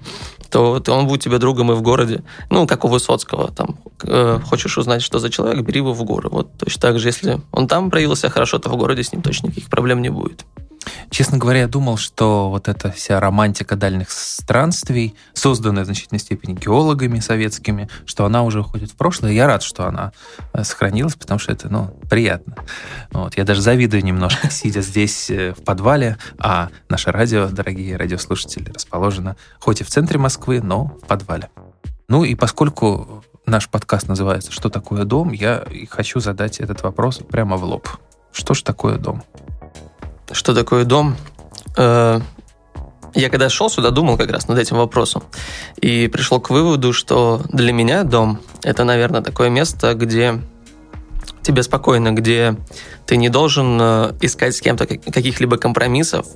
то, 0.50 0.83
он 0.89 1.07
будет 1.07 1.23
тебе 1.23 1.39
другом 1.39 1.73
и 1.73 1.75
в 1.75 1.81
городе. 1.81 2.23
Ну, 2.50 2.67
как 2.67 2.85
у 2.85 2.89
Высоцкого. 2.89 3.50
Там, 3.50 3.79
э, 4.03 4.41
хочешь 4.45 4.77
узнать, 4.77 5.00
что 5.00 5.19
за 5.19 5.31
человек, 5.31 5.65
бери 5.65 5.79
его 5.79 5.95
в 5.95 6.05
горы. 6.05 6.29
Вот 6.29 6.53
точно 6.59 6.83
так 6.83 6.99
же, 6.99 7.09
если 7.09 7.41
он 7.50 7.67
там 7.67 7.91
проявил 7.91 8.15
себя 8.17 8.29
хорошо, 8.29 8.59
то 8.59 8.69
в 8.69 8.77
городе 8.77 9.03
с 9.03 9.12
ним 9.12 9.23
точно 9.23 9.47
никаких 9.47 9.71
проблем 9.71 10.03
не 10.03 10.11
будет. 10.11 10.45
Честно 11.11 11.38
говоря, 11.38 11.61
я 11.61 11.68
думал, 11.68 11.97
что 11.97 12.50
вот 12.50 12.68
эта 12.68 12.90
вся 12.92 13.20
романтика 13.20 13.76
дальних 13.76 14.11
странствий, 14.11 15.14
созданная 15.32 15.82
в 15.82 15.87
значительной 15.87 16.20
степени 16.20 16.54
геологами 16.54 17.20
советскими, 17.20 17.88
что 18.06 18.25
она 18.25 18.42
уже 18.42 18.61
уходит 18.61 18.90
в 18.90 18.97
прошлое. 18.97 19.32
Я 19.32 19.47
рад, 19.47 19.62
что 19.62 19.87
она 19.87 20.12
э, 20.52 20.64
сохранилась, 20.64 21.14
потому 21.14 21.38
что 21.38 21.52
это, 21.52 21.68
ну, 21.68 21.97
приятно. 22.09 22.56
Вот. 23.12 23.37
Я 23.37 23.44
даже 23.44 23.61
завидую 23.61 24.04
немножко, 24.04 24.49
сидя 24.50 24.82
здесь 24.82 25.30
э, 25.30 25.54
в 25.54 25.64
подвале, 25.64 26.18
а 26.38 26.68
наше 26.88 27.11
радио, 27.11 27.49
дорогие 27.49 27.97
радиослушатели, 27.97 28.70
расположено 28.73 29.37
хоть 29.59 29.80
и 29.80 29.85
в 29.85 29.88
центре 29.88 30.18
Москвы, 30.18 30.61
но 30.61 30.97
в 31.02 31.06
подвале. 31.06 31.50
Ну 32.09 32.25
и 32.25 32.35
поскольку 32.35 33.25
наш 33.47 33.68
подкаст 33.68 34.09
называется 34.09 34.52
«Что 34.52 34.68
такое 34.68 35.04
дом?», 35.04 35.32
я 35.32 35.64
хочу 35.90 36.20
задать 36.20 36.61
этот 36.61 36.82
вопрос 36.82 37.18
прямо 37.18 37.56
в 37.56 37.64
лоб. 37.64 37.88
Что 38.32 38.54
ж 38.54 38.62
такое 38.62 38.97
дом? 38.97 39.23
Что 40.33 40.55
такое 40.55 40.85
дом. 40.85 41.17
Э, 41.77 42.21
я 43.15 43.29
когда 43.29 43.49
шел 43.49 43.69
сюда, 43.69 43.91
думал 43.91 44.17
как 44.17 44.31
раз 44.31 44.49
над 44.49 44.59
этим 44.59 44.77
вопросом. 44.77 45.23
И 45.81 46.09
пришел 46.09 46.41
к 46.41 46.51
выводу, 46.51 46.93
что 46.93 47.43
для 47.49 47.73
меня 47.73 48.05
дом– 48.05 48.39
это, 48.63 48.85
наверное, 48.85 49.21
такое 49.21 49.49
место, 49.51 49.95
где 49.95 50.41
тебе 51.43 51.63
спокойно, 51.63 52.13
где 52.13 52.57
ты 53.11 53.17
не 53.17 53.29
должен 53.29 53.76
э, 53.81 54.12
искать 54.21 54.55
с 54.55 54.61
кем-то 54.61 54.87
каких-либо 54.87 55.57
компромиссов, 55.57 56.26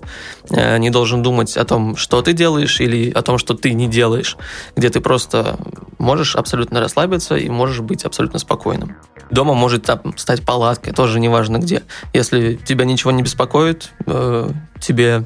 э, 0.51 0.77
не 0.79 0.91
должен 0.91 1.23
думать 1.23 1.57
о 1.57 1.65
том, 1.65 1.95
что 1.95 2.21
ты 2.21 2.33
делаешь 2.33 2.81
или 2.81 3.13
о 3.13 3.23
том, 3.23 3.39
что 3.39 3.55
ты 3.55 3.75
не 3.75 3.87
делаешь, 3.87 4.37
где 4.75 4.91
ты 4.91 5.01
просто 5.01 5.57
можешь 5.99 6.35
абсолютно 6.35 6.81
расслабиться 6.81 7.37
и 7.37 7.49
можешь 7.49 7.79
быть 7.79 8.05
абсолютно 8.05 8.41
спокойным. 8.41 8.97
Дома 9.31 9.55
может 9.55 9.85
там, 9.85 10.19
стать 10.19 10.43
палаткой, 10.43 10.93
тоже 10.93 11.21
неважно 11.21 11.59
где. 11.59 11.85
Если 12.13 12.57
тебя 12.57 12.85
ничего 12.85 13.13
не 13.13 13.23
беспокоит, 13.23 13.93
э, 14.07 14.51
тебе 14.81 15.25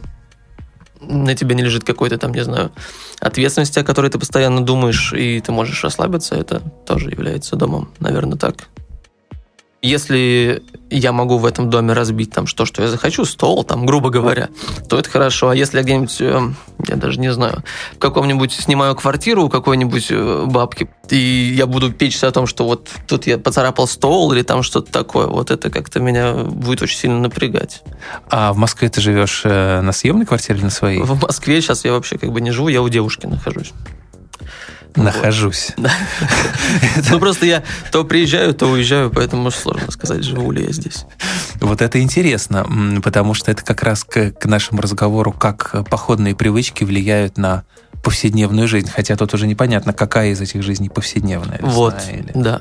на 1.00 1.34
тебе 1.34 1.54
не 1.54 1.62
лежит 1.62 1.84
какой-то 1.84 2.18
там, 2.18 2.34
не 2.34 2.44
знаю, 2.44 2.72
ответственности, 3.20 3.78
о 3.78 3.84
которой 3.84 4.10
ты 4.10 4.18
постоянно 4.18 4.62
думаешь, 4.62 5.14
и 5.14 5.40
ты 5.40 5.50
можешь 5.50 5.82
расслабиться, 5.82 6.34
это 6.34 6.60
тоже 6.86 7.08
является 7.08 7.56
домом, 7.56 7.88
наверное, 8.00 8.36
так. 8.36 8.68
Если 9.80 10.64
я 10.90 11.12
могу 11.12 11.38
в 11.38 11.46
этом 11.46 11.70
доме 11.70 11.92
разбить 11.92 12.32
там 12.32 12.48
что, 12.48 12.64
что 12.64 12.82
я 12.82 12.88
захочу, 12.88 13.24
стол, 13.24 13.62
там, 13.62 13.86
грубо 13.86 14.10
говоря, 14.10 14.48
то 14.88 14.98
это 14.98 15.08
хорошо. 15.08 15.50
А 15.50 15.54
если 15.54 15.78
я 15.78 15.84
где-нибудь, 15.84 16.20
э, 16.20 16.40
я 16.88 16.96
даже 16.96 17.20
не 17.20 17.32
знаю, 17.32 17.62
в 17.94 17.98
каком-нибудь 17.98 18.52
снимаю 18.52 18.96
квартиру 18.96 19.44
у 19.44 19.48
какой-нибудь 19.48 20.08
э, 20.10 20.46
бабки, 20.46 20.90
и 21.10 21.54
я 21.56 21.66
буду 21.66 21.92
печься 21.92 22.26
о 22.26 22.32
том, 22.32 22.48
что 22.48 22.64
вот 22.64 22.90
тут 23.06 23.28
я 23.28 23.38
поцарапал 23.38 23.86
стол 23.86 24.32
или 24.32 24.42
там 24.42 24.64
что-то 24.64 24.90
такое, 24.90 25.28
вот 25.28 25.52
это 25.52 25.70
как-то 25.70 26.00
меня 26.00 26.34
будет 26.34 26.82
очень 26.82 26.98
сильно 26.98 27.20
напрягать. 27.20 27.82
А 28.28 28.52
в 28.52 28.56
Москве 28.56 28.88
ты 28.88 29.00
живешь 29.00 29.42
э, 29.44 29.80
на 29.80 29.92
съемной 29.92 30.26
квартире 30.26 30.58
или 30.58 30.64
на 30.64 30.70
своей? 30.70 31.02
В 31.02 31.22
Москве 31.22 31.60
сейчас 31.60 31.84
я 31.84 31.92
вообще 31.92 32.18
как 32.18 32.32
бы 32.32 32.40
не 32.40 32.50
живу, 32.50 32.66
я 32.66 32.82
у 32.82 32.88
девушки 32.88 33.26
нахожусь. 33.26 33.72
Нахожусь. 34.96 35.72
Ну, 37.10 37.18
просто 37.18 37.46
я 37.46 37.62
то 37.92 38.04
приезжаю, 38.04 38.52
то 38.52 38.66
уезжаю, 38.66 39.10
поэтому 39.10 39.50
сложно 39.50 39.90
сказать, 39.90 40.22
живу 40.22 40.50
ли 40.50 40.64
я 40.64 40.72
здесь. 40.72 41.06
Вот 41.60 41.80
это 41.80 42.00
интересно, 42.00 42.66
потому 43.02 43.34
что 43.34 43.50
это 43.50 43.64
как 43.64 43.82
раз 43.82 44.04
к, 44.04 44.32
к 44.32 44.46
нашему 44.46 44.80
разговору, 44.82 45.32
как 45.32 45.88
походные 45.88 46.34
привычки 46.34 46.84
влияют 46.84 47.38
на 47.38 47.64
повседневную 48.02 48.68
жизнь, 48.68 48.90
хотя 48.94 49.16
тут 49.16 49.34
уже 49.34 49.46
непонятно, 49.46 49.92
какая 49.92 50.30
из 50.30 50.40
этих 50.40 50.62
жизней 50.62 50.88
повседневная. 50.88 51.58
Вот, 51.62 51.96
или... 52.10 52.30
да. 52.34 52.60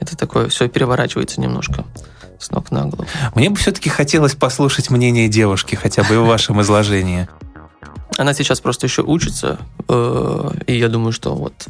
Это 0.00 0.16
такое, 0.16 0.48
все 0.48 0.68
переворачивается 0.68 1.40
немножко 1.40 1.84
с 2.38 2.50
ног 2.50 2.70
на 2.70 2.82
голову. 2.82 3.06
Мне 3.34 3.50
бы 3.50 3.56
все-таки 3.56 3.88
хотелось 3.88 4.34
послушать 4.34 4.90
мнение 4.90 5.28
девушки, 5.28 5.74
хотя 5.74 6.02
бы 6.02 6.20
в 6.20 6.26
вашем 6.26 6.60
изложении. 6.60 7.28
Она 8.16 8.34
сейчас 8.34 8.60
просто 8.60 8.86
еще 8.86 9.02
учится, 9.02 9.58
э, 9.88 10.50
и 10.66 10.78
я 10.78 10.88
думаю, 10.88 11.12
что 11.12 11.34
вот 11.34 11.68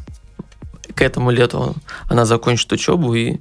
к 0.95 1.03
этому 1.03 1.31
лету 1.31 1.75
она 2.09 2.25
закончит 2.25 2.73
учебу 2.73 3.15
и 3.15 3.39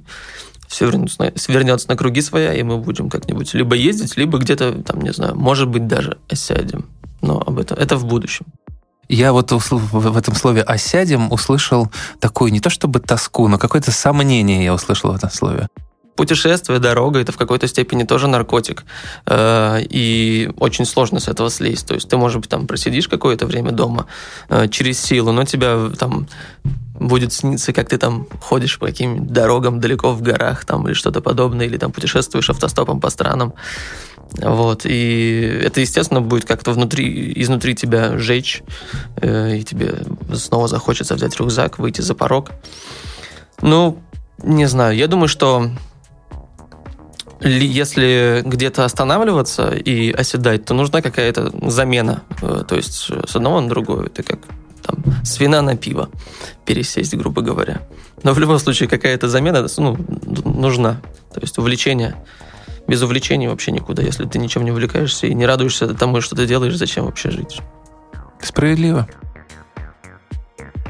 все 0.68 0.86
вернется 0.86 1.22
на, 1.22 1.32
вернется 1.48 1.88
на 1.88 1.96
круги 1.96 2.20
своя, 2.20 2.52
и 2.52 2.62
мы 2.62 2.78
будем 2.78 3.08
как-нибудь 3.08 3.54
либо 3.54 3.76
ездить, 3.76 4.16
либо 4.16 4.38
где-то, 4.38 4.82
там, 4.82 5.00
не 5.00 5.12
знаю, 5.12 5.36
может 5.36 5.68
быть, 5.68 5.86
даже 5.86 6.18
осядем. 6.28 6.86
Но 7.22 7.42
об 7.44 7.58
этом 7.58 7.78
это 7.78 7.96
в 7.96 8.04
будущем. 8.04 8.46
Я 9.08 9.32
вот 9.32 9.52
в 9.52 10.16
этом 10.16 10.34
слове 10.34 10.62
«осядем» 10.62 11.30
услышал 11.30 11.88
такую 12.18 12.52
не 12.52 12.58
то 12.58 12.70
чтобы 12.70 12.98
тоску, 12.98 13.46
но 13.46 13.56
какое-то 13.56 13.92
сомнение 13.92 14.64
я 14.64 14.74
услышал 14.74 15.12
в 15.12 15.14
этом 15.14 15.30
слове 15.30 15.68
путешествие, 16.16 16.78
дорога, 16.78 17.20
это 17.20 17.32
в 17.32 17.36
какой-то 17.36 17.68
степени 17.68 18.04
тоже 18.04 18.26
наркотик. 18.26 18.84
Э, 19.26 19.80
и 19.82 20.50
очень 20.58 20.86
сложно 20.86 21.20
с 21.20 21.28
этого 21.28 21.50
слезть. 21.50 21.86
То 21.86 21.94
есть 21.94 22.08
ты, 22.08 22.16
может 22.16 22.40
быть, 22.40 22.50
там 22.50 22.66
просидишь 22.66 23.08
какое-то 23.08 23.46
время 23.46 23.70
дома 23.70 24.06
э, 24.48 24.68
через 24.68 25.00
силу, 25.00 25.32
но 25.32 25.44
тебя 25.44 25.90
там 25.98 26.26
будет 26.98 27.32
сниться, 27.32 27.72
как 27.72 27.88
ты 27.88 27.98
там 27.98 28.26
ходишь 28.40 28.78
по 28.78 28.86
каким-нибудь 28.86 29.30
дорогам 29.30 29.80
далеко 29.80 30.12
в 30.12 30.22
горах 30.22 30.64
там 30.64 30.86
или 30.86 30.94
что-то 30.94 31.20
подобное, 31.20 31.66
или 31.66 31.76
там 31.76 31.92
путешествуешь 31.92 32.50
автостопом 32.50 33.00
по 33.00 33.10
странам. 33.10 33.52
Вот, 34.38 34.82
и 34.84 35.60
это, 35.62 35.80
естественно, 35.80 36.20
будет 36.20 36.44
как-то 36.44 36.72
внутри, 36.72 37.32
изнутри 37.36 37.74
тебя 37.74 38.18
жечь, 38.18 38.62
э, 39.16 39.56
и 39.58 39.62
тебе 39.62 40.02
снова 40.34 40.68
захочется 40.68 41.14
взять 41.14 41.38
рюкзак, 41.38 41.78
выйти 41.78 42.00
за 42.00 42.14
порог. 42.14 42.50
Ну, 43.62 43.98
не 44.42 44.66
знаю, 44.66 44.96
я 44.96 45.06
думаю, 45.06 45.28
что 45.28 45.70
если 47.40 48.42
где-то 48.44 48.84
останавливаться 48.84 49.70
и 49.70 50.10
оседать, 50.10 50.64
то 50.64 50.74
нужна 50.74 51.02
какая-то 51.02 51.52
замена. 51.70 52.22
Э, 52.42 52.64
то 52.66 52.76
есть 52.76 53.10
э, 53.10 53.24
с 53.26 53.36
одного 53.36 53.60
на 53.60 53.68
другое. 53.68 54.06
Это 54.06 54.22
как 54.22 54.40
там, 54.82 54.96
с 55.24 55.38
вина 55.38 55.62
на 55.62 55.76
пиво 55.76 56.08
пересесть, 56.64 57.14
грубо 57.14 57.42
говоря. 57.42 57.82
Но 58.22 58.32
в 58.32 58.38
любом 58.38 58.58
случае 58.58 58.88
какая-то 58.88 59.28
замена 59.28 59.66
ну, 59.76 59.96
нужна. 60.44 61.00
То 61.32 61.40
есть 61.40 61.58
увлечение. 61.58 62.16
Без 62.88 63.02
увлечения 63.02 63.48
вообще 63.48 63.72
никуда. 63.72 64.02
Если 64.02 64.24
ты 64.26 64.38
ничем 64.38 64.64
не 64.64 64.70
увлекаешься 64.70 65.26
и 65.26 65.34
не 65.34 65.44
радуешься 65.44 65.88
тому, 65.88 66.20
что 66.20 66.36
ты 66.36 66.46
делаешь, 66.46 66.76
зачем 66.76 67.04
вообще 67.04 67.30
жить? 67.30 67.60
Справедливо. 68.40 69.08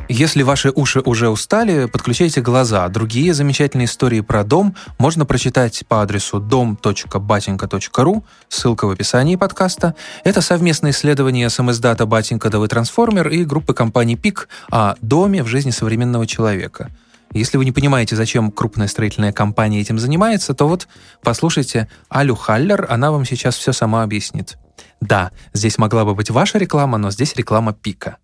Если 0.08 0.44
ваши 0.44 0.70
уши 0.70 1.00
уже 1.00 1.28
устали, 1.28 1.86
подключайте 1.86 2.40
глаза. 2.40 2.88
Другие 2.88 3.34
замечательные 3.34 3.86
истории 3.86 4.20
про 4.20 4.44
дом 4.44 4.76
можно 4.98 5.26
прочитать 5.26 5.84
по 5.88 6.00
адресу 6.00 6.38
dom.batinka.ru, 6.38 8.22
ссылка 8.48 8.86
в 8.86 8.90
описании 8.90 9.34
подкаста. 9.34 9.96
Это 10.22 10.40
совместное 10.42 10.92
исследование 10.92 11.50
СМС-дата 11.50 12.06
Батенька 12.06 12.50
ДВ 12.50 12.68
Трансформер 12.68 13.28
и 13.28 13.44
группы 13.44 13.75
компаний 13.75 14.14
ПИК 14.14 14.48
о 14.70 14.94
доме 15.00 15.42
в 15.42 15.48
жизни 15.48 15.70
современного 15.70 16.25
человека. 16.25 16.92
Если 17.32 17.58
вы 17.58 17.64
не 17.64 17.72
понимаете, 17.72 18.14
зачем 18.14 18.52
крупная 18.52 18.86
строительная 18.86 19.32
компания 19.32 19.80
этим 19.80 19.98
занимается, 19.98 20.54
то 20.54 20.68
вот 20.68 20.86
послушайте 21.25 21.88
Алю 22.14 22.36
Халлер, 22.36 22.86
она 22.88 23.10
вам 23.10 23.25
сейчас 23.25 23.56
все 23.56 23.72
сама 23.72 24.04
объяснит. 24.04 24.56
Да, 25.00 25.32
здесь 25.52 25.78
могла 25.78 26.04
бы 26.04 26.14
быть 26.14 26.30
ваша 26.30 26.58
реклама, 26.58 26.96
но 26.96 27.10
здесь 27.10 27.34
реклама 27.34 27.72
Пика. 27.72 28.18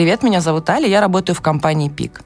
Привет, 0.00 0.22
меня 0.22 0.40
зовут 0.40 0.70
Аля, 0.70 0.88
я 0.88 1.02
работаю 1.02 1.36
в 1.36 1.42
компании 1.42 1.90
ПИК. 1.90 2.22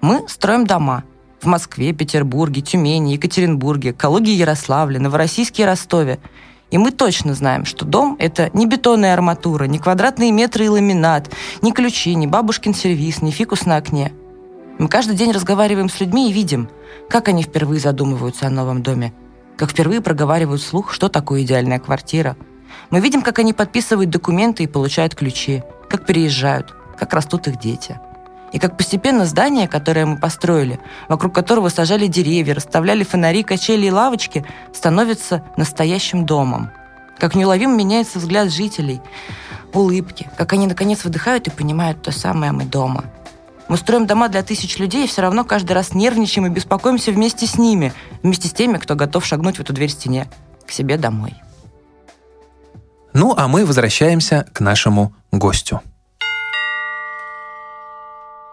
Мы 0.00 0.26
строим 0.26 0.66
дома 0.66 1.04
в 1.42 1.44
Москве, 1.44 1.92
Петербурге, 1.92 2.62
Тюмени, 2.62 3.12
Екатеринбурге, 3.12 3.92
Калуге, 3.92 4.32
Ярославле, 4.32 4.98
Новороссийске 4.98 5.64
и 5.64 5.66
Ростове. 5.66 6.18
И 6.70 6.78
мы 6.78 6.92
точно 6.92 7.34
знаем, 7.34 7.66
что 7.66 7.84
дом– 7.84 8.16
это 8.18 8.48
не 8.54 8.64
бетонная 8.64 9.12
арматура, 9.12 9.64
не 9.64 9.78
квадратные 9.78 10.32
метры 10.32 10.64
и 10.64 10.68
ламинат, 10.70 11.28
не 11.60 11.72
ключи, 11.72 12.14
не 12.14 12.26
бабушкин 12.26 12.72
сервис, 12.72 13.20
не 13.20 13.32
фикус 13.32 13.66
на 13.66 13.76
окне. 13.76 14.14
Мы 14.78 14.88
каждый 14.88 15.14
день 15.14 15.32
разговариваем 15.32 15.90
с 15.90 16.00
людьми 16.00 16.30
и 16.30 16.32
видим, 16.32 16.70
как 17.10 17.28
они 17.28 17.42
впервые 17.42 17.80
задумываются 17.80 18.46
о 18.46 18.50
новом 18.50 18.82
доме, 18.82 19.12
как 19.58 19.72
впервые 19.72 20.00
проговаривают 20.00 20.62
слух, 20.62 20.90
что 20.90 21.10
такое 21.10 21.42
идеальная 21.42 21.80
квартира. 21.80 22.38
Мы 22.88 23.00
видим, 23.00 23.20
как 23.20 23.38
они 23.40 23.52
подписывают 23.52 24.08
документы 24.08 24.62
и 24.62 24.66
получают 24.66 25.14
ключи, 25.14 25.62
как 25.90 26.06
переезжают– 26.06 26.74
как 27.00 27.14
растут 27.14 27.48
их 27.48 27.58
дети. 27.58 27.98
И 28.52 28.58
как 28.58 28.76
постепенно 28.76 29.24
здание, 29.24 29.66
которое 29.66 30.04
мы 30.06 30.18
построили, 30.18 30.78
вокруг 31.08 31.34
которого 31.34 31.68
сажали 31.70 32.06
деревья, 32.06 32.54
расставляли 32.54 33.04
фонари, 33.04 33.42
качели 33.42 33.86
и 33.86 33.90
лавочки, 33.90 34.44
становится 34.74 35.42
настоящим 35.56 36.26
домом. 36.26 36.70
Как 37.18 37.34
неуловимо 37.34 37.74
меняется 37.74 38.18
взгляд 38.18 38.52
жителей, 38.52 39.00
улыбки, 39.72 40.28
как 40.36 40.52
они 40.52 40.66
наконец 40.66 41.04
выдыхают 41.04 41.46
и 41.46 41.50
понимают 41.50 42.02
то 42.02 42.12
самое 42.12 42.52
«мы 42.52 42.64
дома». 42.64 43.04
Мы 43.68 43.76
строим 43.76 44.04
дома 44.04 44.28
для 44.28 44.42
тысяч 44.42 44.78
людей, 44.78 45.04
и 45.04 45.06
все 45.06 45.22
равно 45.22 45.44
каждый 45.44 45.72
раз 45.72 45.94
нервничаем 45.94 46.48
и 46.48 46.50
беспокоимся 46.50 47.12
вместе 47.12 47.46
с 47.46 47.56
ними, 47.56 47.92
вместе 48.20 48.48
с 48.48 48.52
теми, 48.52 48.78
кто 48.78 48.96
готов 48.96 49.24
шагнуть 49.24 49.58
в 49.58 49.60
эту 49.60 49.72
дверь 49.72 49.90
стене, 49.90 50.26
к 50.66 50.72
себе 50.72 50.96
домой. 50.96 51.34
Ну, 53.12 53.32
а 53.36 53.46
мы 53.46 53.64
возвращаемся 53.64 54.46
к 54.52 54.58
нашему 54.58 55.14
гостю. 55.30 55.82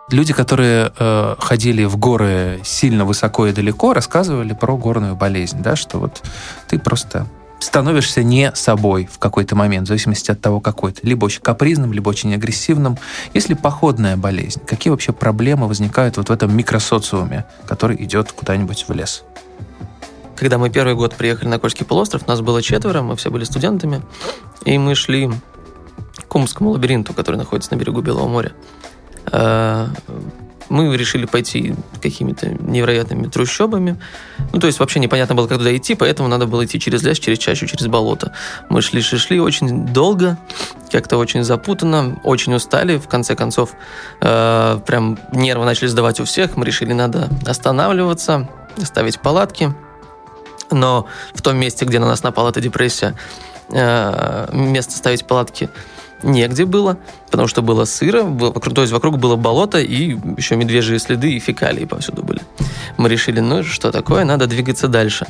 Люди, 0.10 0.32
которые 0.32 0.94
э, 0.98 1.36
ходили 1.38 1.84
в 1.84 1.98
горы 1.98 2.62
сильно 2.64 3.04
высоко 3.04 3.48
и 3.48 3.52
далеко, 3.52 3.94
рассказывали 3.94 4.54
про 4.54 4.78
горную 4.78 5.18
болезнь, 5.18 5.62
да, 5.62 5.76
что 5.76 5.98
вот 6.00 6.24
ты 6.70 6.80
просто 6.80 7.28
становишься 7.60 8.24
не 8.24 8.54
собой 8.56 9.10
в 9.12 9.20
какой-то 9.20 9.58
момент, 9.58 9.86
в 9.86 9.90
зависимости 9.90 10.32
от 10.32 10.40
того, 10.40 10.62
какой 10.62 10.94
ты. 10.94 11.06
Либо 11.06 11.26
очень 11.26 11.42
капризным, 11.42 11.92
либо 11.92 12.08
очень 12.08 12.34
агрессивным. 12.34 12.98
Если 13.34 13.54
походная 13.54 14.16
болезнь, 14.16 14.62
какие 14.66 14.92
вообще 14.92 15.12
проблемы 15.12 15.68
возникают 15.68 16.16
вот 16.16 16.30
в 16.30 16.32
этом 16.32 16.56
микросоциуме, 16.56 17.46
который 17.68 18.02
идет 18.02 18.32
куда-нибудь 18.32 18.86
в 18.88 18.94
лес? 18.94 19.26
Когда 20.38 20.58
мы 20.58 20.70
первый 20.70 20.96
год 20.96 21.16
приехали 21.16 21.50
на 21.50 21.60
Кольский 21.60 21.86
полуостров, 21.86 22.28
нас 22.28 22.40
было 22.40 22.62
четверо, 22.62 23.02
мы 23.02 23.18
все 23.18 23.30
были 23.30 23.44
студентами, 23.44 24.02
и 24.64 24.78
мы 24.78 24.96
шли 24.96 25.30
к 26.16 26.28
Кумскому 26.28 26.70
лабиринту, 26.70 27.14
который 27.14 27.36
находится 27.36 27.74
на 27.74 27.78
берегу 27.78 28.02
Белого 28.02 28.30
моря. 28.30 28.54
Э, 29.32 29.88
мы 30.70 30.96
решили 30.98 31.26
пойти 31.26 31.76
какими-то 32.02 32.50
невероятными 32.50 33.28
трущобами. 33.28 34.00
Ну, 34.52 34.60
то 34.60 34.68
есть 34.68 34.80
вообще 34.80 35.00
непонятно 35.00 35.36
было, 35.36 35.48
как 35.48 35.60
туда 35.60 35.76
идти, 35.76 35.96
поэтому 35.96 36.28
надо 36.28 36.46
было 36.46 36.66
идти 36.66 36.80
через 36.80 37.04
лес, 37.04 37.20
через 37.20 37.38
чащу, 37.38 37.68
через 37.68 37.88
болото. 37.88 38.34
Мы 38.70 38.82
шли, 38.82 39.02
шли, 39.02 39.18
шли 39.18 39.40
очень 39.40 39.88
долго, 39.88 40.38
как-то 40.92 41.18
очень 41.18 41.44
запутанно, 41.44 42.20
очень 42.24 42.54
устали. 42.54 42.98
В 42.98 43.08
конце 43.08 43.36
концов, 43.36 43.72
э, 44.22 44.80
прям 44.86 45.18
нервы 45.32 45.66
начали 45.66 45.88
сдавать 45.88 46.20
у 46.20 46.26
всех. 46.26 46.58
Мы 46.58 46.66
решили, 46.66 46.94
надо 46.94 47.30
останавливаться, 47.46 48.50
ставить 48.84 49.20
палатки. 49.20 49.74
Но 50.70 51.08
в 51.34 51.42
том 51.42 51.56
месте, 51.56 51.86
где 51.86 52.00
на 52.00 52.08
нас 52.08 52.24
напала 52.24 52.50
эта 52.50 52.60
депрессия, 52.60 53.16
э, 53.72 54.50
место 54.52 54.98
ставить 54.98 55.26
палатки– 55.26 55.70
негде 56.24 56.66
было, 56.66 56.98
потому 57.30 57.48
что 57.48 57.62
было 57.62 57.86
сыро, 57.86 58.24
было, 58.24 58.54
то 58.54 58.82
есть 58.82 58.94
вокруг 58.94 59.18
было 59.18 59.36
болото 59.36 59.80
и 59.80 60.18
еще 60.38 60.56
медвежьи 60.56 60.98
следы 60.98 61.34
и 61.34 61.40
фекалии 61.40 61.86
повсюду 61.86 62.24
были. 62.24 62.42
Мы 62.98 63.10
решили, 63.10 63.40
ну 63.40 63.64
что 63.64 63.92
такое, 63.92 64.24
надо 64.26 64.48
двигаться 64.48 64.88
дальше. 64.88 65.28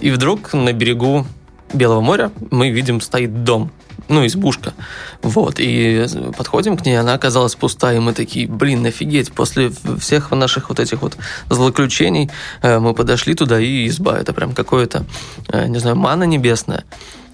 И 0.00 0.10
вдруг 0.10 0.52
на 0.52 0.72
берегу 0.72 1.26
Белого 1.72 2.00
моря 2.00 2.32
мы 2.50 2.70
видим 2.70 3.00
стоит 3.00 3.44
дом, 3.44 3.70
ну, 4.08 4.26
избушка. 4.26 4.74
Вот, 5.22 5.56
и 5.58 6.04
подходим 6.36 6.76
к 6.76 6.84
ней, 6.84 6.98
она 6.98 7.14
оказалась 7.14 7.54
пустая, 7.54 7.96
и 7.96 8.00
мы 8.00 8.12
такие, 8.12 8.48
блин, 8.48 8.84
офигеть, 8.84 9.32
после 9.32 9.70
всех 10.00 10.32
наших 10.32 10.68
вот 10.68 10.80
этих 10.80 11.02
вот 11.02 11.16
злоключений 11.48 12.28
э, 12.62 12.80
мы 12.80 12.92
подошли 12.92 13.34
туда, 13.34 13.60
и 13.60 13.86
изба, 13.86 14.18
это 14.18 14.32
прям 14.32 14.52
какое-то, 14.52 15.04
э, 15.48 15.68
не 15.68 15.78
знаю, 15.78 15.96
мана 15.96 16.24
небесная. 16.24 16.84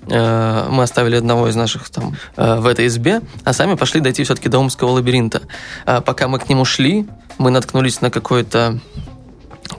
Э, 0.09 0.69
мы 0.71 0.83
оставили 0.83 1.17
одного 1.17 1.49
из 1.49 1.57
наших 1.57 1.89
там 1.91 2.17
э, 2.37 2.61
в 2.61 2.67
этой 2.67 2.87
избе, 2.87 3.21
а 3.45 3.53
сами 3.53 3.75
пошли 3.75 4.01
дойти 4.01 4.25
все-таки 4.25 4.49
до 4.49 4.59
Омского 4.59 4.91
лабиринта. 4.91 5.43
А 5.85 6.01
пока 6.01 6.29
мы 6.29 6.39
к 6.39 6.49
нему 6.49 6.65
шли, 6.65 7.07
мы 7.39 7.51
наткнулись 7.51 8.01
на 8.01 8.11
какое-то 8.11 8.79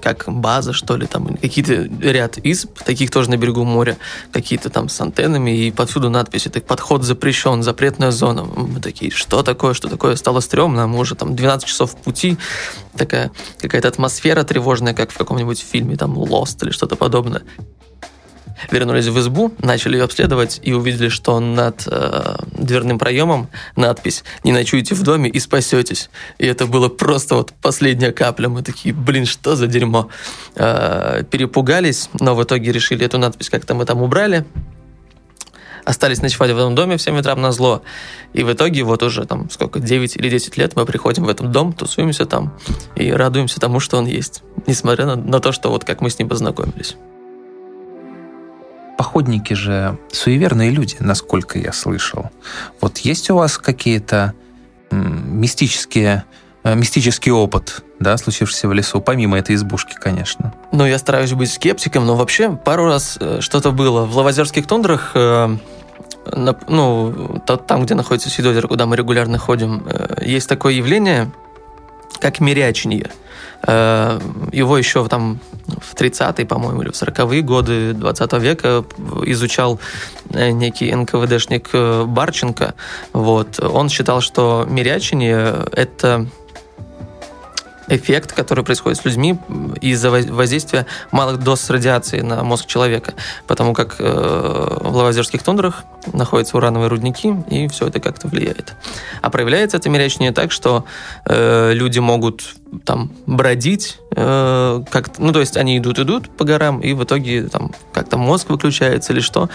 как 0.01 0.25
база, 0.27 0.74
что 0.74 0.98
ли, 0.98 1.07
там 1.07 1.38
какие-то 1.38 1.89
ряд 2.01 2.38
изб, 2.38 2.84
таких 2.84 3.12
тоже 3.12 3.29
на 3.29 3.38
берегу 3.38 3.63
моря, 3.63 3.98
какие-то 4.31 4.69
там 4.69 4.89
с 4.89 5.00
антеннами, 5.01 5.51
и 5.51 5.72
повсюду 5.72 6.10
надписи, 6.10 6.50
так 6.50 6.65
подход 6.65 7.03
запрещен, 7.03 7.63
запретная 7.63 8.12
зона. 8.12 8.43
Мы 8.43 8.79
такие, 8.79 9.12
что 9.12 9.43
такое, 9.43 9.74
что 9.74 9.88
такое? 9.88 10.15
Стало 10.15 10.39
стрёмно, 10.41 10.88
мы 10.88 11.00
уже 11.00 11.15
там 11.15 11.36
12 11.36 11.67
часов 11.67 11.93
в 11.93 11.98
пути, 11.98 12.38
такая 12.98 13.31
какая-то 13.60 13.88
атмосфера 13.88 14.43
тревожная, 14.43 14.93
как 14.93 15.12
в 15.12 15.17
каком-нибудь 15.17 15.60
фильме, 15.60 15.96
там, 15.96 16.17
Lost 16.17 16.63
или 16.63 16.72
что-то 16.72 16.96
подобное. 16.96 17.43
Вернулись 18.71 19.07
в 19.07 19.19
избу, 19.19 19.53
начали 19.59 19.97
ее 19.97 20.03
обследовать 20.03 20.59
и 20.63 20.73
увидели, 20.73 21.09
что 21.09 21.39
над 21.39 21.83
э, 21.87 22.35
дверным 22.51 22.99
проемом 22.99 23.49
надпись 23.75 24.23
«Не 24.43 24.51
ночуйте 24.51 24.95
в 24.95 25.03
доме 25.03 25.29
и 25.29 25.39
спасетесь». 25.39 26.09
И 26.37 26.45
это 26.45 26.65
было 26.65 26.89
просто 26.89 27.35
вот 27.35 27.53
последняя 27.61 28.11
капля. 28.11 28.49
Мы 28.49 28.63
такие, 28.63 28.93
блин, 28.93 29.25
что 29.25 29.55
за 29.55 29.67
дерьмо. 29.67 30.09
Э, 30.55 31.23
перепугались, 31.29 32.09
но 32.19 32.35
в 32.35 32.43
итоге 32.43 32.71
решили 32.71 33.05
эту 33.05 33.17
надпись 33.17 33.49
как-то 33.49 33.75
мы 33.75 33.85
там 33.85 34.01
убрали 34.01 34.45
остались 35.87 36.21
ночевать 36.21 36.51
в 36.51 36.57
этом 36.57 36.75
доме 36.75 36.97
в 36.97 37.01
7 37.01 37.17
утра 37.17 37.33
на 37.35 37.53
зло. 37.53 37.81
И 38.33 38.43
в 38.43 38.51
итоге 38.51 38.83
вот 38.83 39.03
уже 39.03 39.25
там 39.25 39.50
сколько, 39.50 39.79
9 39.79 40.17
или 40.17 40.29
10 40.29 40.57
лет 40.57 40.75
мы 40.75 40.85
приходим 40.85 41.24
в 41.24 41.29
этот 41.29 41.50
дом, 41.51 41.72
тусуемся 41.72 42.25
там 42.25 42.57
и 42.96 43.09
радуемся 43.09 43.61
тому, 43.61 43.79
что 43.79 43.98
он 43.98 44.05
есть. 44.05 44.43
Несмотря 44.65 45.05
на, 45.05 45.15
на 45.15 45.39
то, 45.39 45.53
что 45.53 45.70
вот 45.70 45.85
как 45.85 46.01
мы 46.01 46.09
с 46.09 46.20
ним 46.20 46.27
познакомились 46.27 46.98
походники 48.98 49.53
же 49.53 49.98
суеверные 50.12 50.72
люди, 50.72 50.98
насколько 51.00 51.60
я 51.60 51.72
слышал. 51.72 52.29
Вот 52.81 52.98
есть 53.00 53.29
у 53.29 53.36
вас 53.36 53.57
какие-то 53.57 54.33
мистические 54.92 56.24
э, 56.64 56.75
мистический 56.75 57.31
опыт, 57.31 57.83
да, 58.00 58.18
случившийся 58.18 58.68
в 58.68 58.74
лесу, 58.74 59.01
помимо 59.01 59.38
этой 59.38 59.55
избушки, 59.55 59.94
конечно. 59.94 60.53
Ну, 60.72 60.86
я 60.86 60.98
стараюсь 60.98 61.33
быть 61.33 61.51
скептиком, 61.51 62.05
но 62.05 62.16
вообще 62.16 62.51
пару 62.51 62.86
раз 62.86 63.18
э, 63.20 63.40
что-то 63.42 63.72
было. 63.72 64.05
В 64.05 64.16
Лавозерских 64.18 64.66
тундрах, 64.66 65.12
э, 65.14 65.57
ну, 66.33 67.42
там, 67.68 67.83
где 67.83 67.96
находится 67.96 68.29
Сидозеро, 68.29 68.68
куда 68.68 68.86
мы 68.86 68.96
регулярно 68.96 69.38
ходим, 69.38 69.88
есть 70.22 70.50
такое 70.50 70.74
явление, 70.74 71.31
как 72.20 72.40
Э, 73.66 74.20
его 74.51 74.77
еще 74.77 75.07
там 75.07 75.40
в 75.68 75.96
30-е, 75.96 76.46
по-моему, 76.46 76.82
или 76.82 76.90
в 76.90 76.94
40-е 76.94 77.42
годы 77.42 77.94
20 77.94 78.34
века 78.34 78.86
изучал 79.25 79.80
э, 80.32 80.51
некий 80.51 80.94
НКВДшник 80.94 81.70
э, 81.74 82.06
Барченко. 82.06 82.74
Вот. 83.14 83.60
Он 83.60 83.90
считал, 83.90 84.22
что 84.22 84.66
мирячение– 84.70 85.66
это 85.74 86.27
эффект, 87.90 88.34
который 88.34 88.66
происходит 88.66 89.00
с 89.00 89.06
людьми 89.06 89.40
из-за 89.80 90.12
воздействия 90.12 90.86
малых 91.12 91.40
доз 91.40 91.70
радиации 91.70 92.20
на 92.20 92.44
мозг 92.44 92.66
человека, 92.66 93.14
потому 93.46 93.74
как 93.74 93.96
э, 94.00 94.03
в 94.82 94.96
лавазерских 94.96 95.42
тундрах 95.42 95.84
находятся 96.12 96.58
урановые 96.58 96.90
рудники, 96.90 97.34
и 97.50 97.70
все 97.70 97.88
это 97.88 98.01
как-то 98.01 98.27
влияет. 98.27 98.74
А 99.22 99.30
проявляется 99.30 99.77
это 99.77 99.90
мерячнее 99.90 100.34
так, 100.34 100.51
что 100.51 100.86
люди 101.25 102.00
могут 102.00 102.56
там 102.84 103.12
бродить, 103.25 104.00
э, 104.18 104.84
как 104.90 105.20
ну 105.20 105.32
то 105.32 105.40
есть 105.40 105.58
они 105.58 105.77
идут 105.77 106.00
идут 106.00 106.30
по 106.30 106.44
горам 106.44 106.80
и 106.80 106.94
в 106.94 107.03
итоге 107.03 107.44
там 107.44 107.72
как-то 107.94 108.18
мозг 108.18 108.50
выключается 108.50 109.14
или 109.14 109.20
что, 109.20 109.50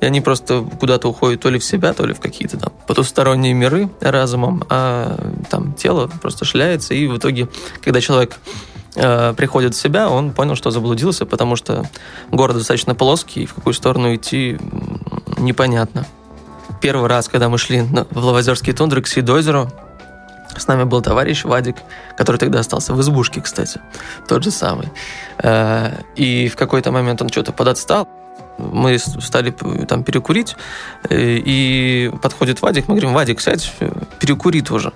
и 0.00 0.06
они 0.06 0.20
просто 0.20 0.62
куда-то 0.62 1.08
уходят 1.08 1.40
то 1.40 1.50
ли 1.50 1.58
в 1.58 1.64
себя, 1.64 1.92
то 1.92 2.06
ли 2.06 2.14
в 2.14 2.20
какие-то 2.20 2.58
там 2.58 2.72
потусторонние 2.86 3.52
миры 3.52 3.90
разумом, 4.00 4.64
а 4.70 5.18
там 5.50 5.74
тело 5.74 6.10
просто 6.22 6.44
шляется 6.44 6.94
и 6.94 7.06
в 7.06 7.18
итоге, 7.18 7.48
когда 7.84 8.00
человек 8.00 8.38
э, 8.94 9.34
приходит 9.36 9.74
в 9.74 9.80
себя, 9.80 10.08
он 10.08 10.32
понял, 10.32 10.56
что 10.56 10.70
заблудился, 10.70 11.26
потому 11.26 11.54
что 11.56 11.84
город 12.30 12.56
достаточно 12.56 12.94
плоский, 12.94 13.42
и 13.42 13.46
в 13.46 13.54
какую 13.54 13.74
сторону 13.74 14.14
идти 14.14 14.58
непонятно. 15.38 16.06
Первый 16.80 17.08
раз, 17.08 17.28
когда 17.28 17.48
мы 17.48 17.58
шли 17.58 17.82
в 17.82 18.24
Лавозерские 18.24 18.74
тундры 18.74 19.02
к 19.02 19.06
Сидозеру, 19.06 19.70
с 20.60 20.66
нами 20.66 20.84
был 20.84 21.02
товарищ 21.02 21.44
Вадик, 21.44 21.76
который 22.16 22.36
тогда 22.36 22.60
остался 22.60 22.94
в 22.94 23.00
избушке, 23.00 23.40
кстати, 23.40 23.80
тот 24.28 24.42
же 24.44 24.50
самый. 24.50 24.88
Э, 25.38 25.92
и 26.14 26.48
в 26.48 26.56
какой-то 26.56 26.92
момент 26.92 27.22
он 27.22 27.28
что-то 27.28 27.52
подотстал. 27.52 28.08
Мы 28.58 28.98
стали 28.98 29.50
там 29.50 30.02
перекурить, 30.02 30.56
э, 31.08 31.38
и 31.44 32.10
подходит 32.22 32.62
Вадик, 32.62 32.88
мы 32.88 32.94
говорим, 32.94 33.12
Вадик, 33.12 33.40
сядь, 33.40 33.72
перекури 34.18 34.60
тоже. 34.60 34.92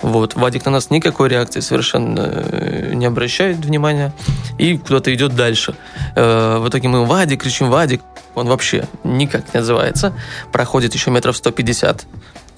Вот. 0.00 0.34
Вадик 0.34 0.64
на 0.64 0.72
нас 0.72 0.90
никакой 0.90 1.28
реакции 1.28 1.60
совершенно 1.60 2.20
э, 2.20 2.92
не 2.94 3.06
обращает 3.06 3.58
внимания 3.58 4.12
и 4.58 4.76
куда-то 4.76 5.14
идет 5.14 5.36
дальше. 5.36 5.76
В 6.16 6.64
итоге 6.68 6.88
мы 6.88 7.04
Вадик 7.04 7.42
кричим, 7.42 7.70
Вадик. 7.70 8.02
Он 8.34 8.48
вообще 8.48 8.88
никак 9.04 9.54
не 9.54 9.60
отзывается. 9.60 10.12
Проходит 10.52 10.94
еще 10.94 11.10
метров 11.10 11.36
150 11.36 12.06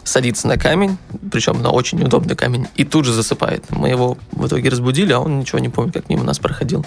садится 0.05 0.47
на 0.49 0.57
камень, 0.57 0.97
причем 1.31 1.63
на 1.63 1.71
очень 1.71 1.99
неудобный 1.99 2.37
камень, 2.37 2.69
и 2.77 2.85
тут 2.85 3.05
же 3.05 3.13
засыпает. 3.13 3.65
Мы 3.71 3.89
его 3.89 4.19
в 4.33 4.47
итоге 4.47 4.69
разбудили, 4.69 5.13
а 5.13 5.21
он 5.21 5.41
ничего 5.41 5.59
не 5.59 5.69
помнит, 5.69 5.95
как 5.95 6.09
мимо 6.09 6.25
нас 6.25 6.39
проходил. 6.39 6.85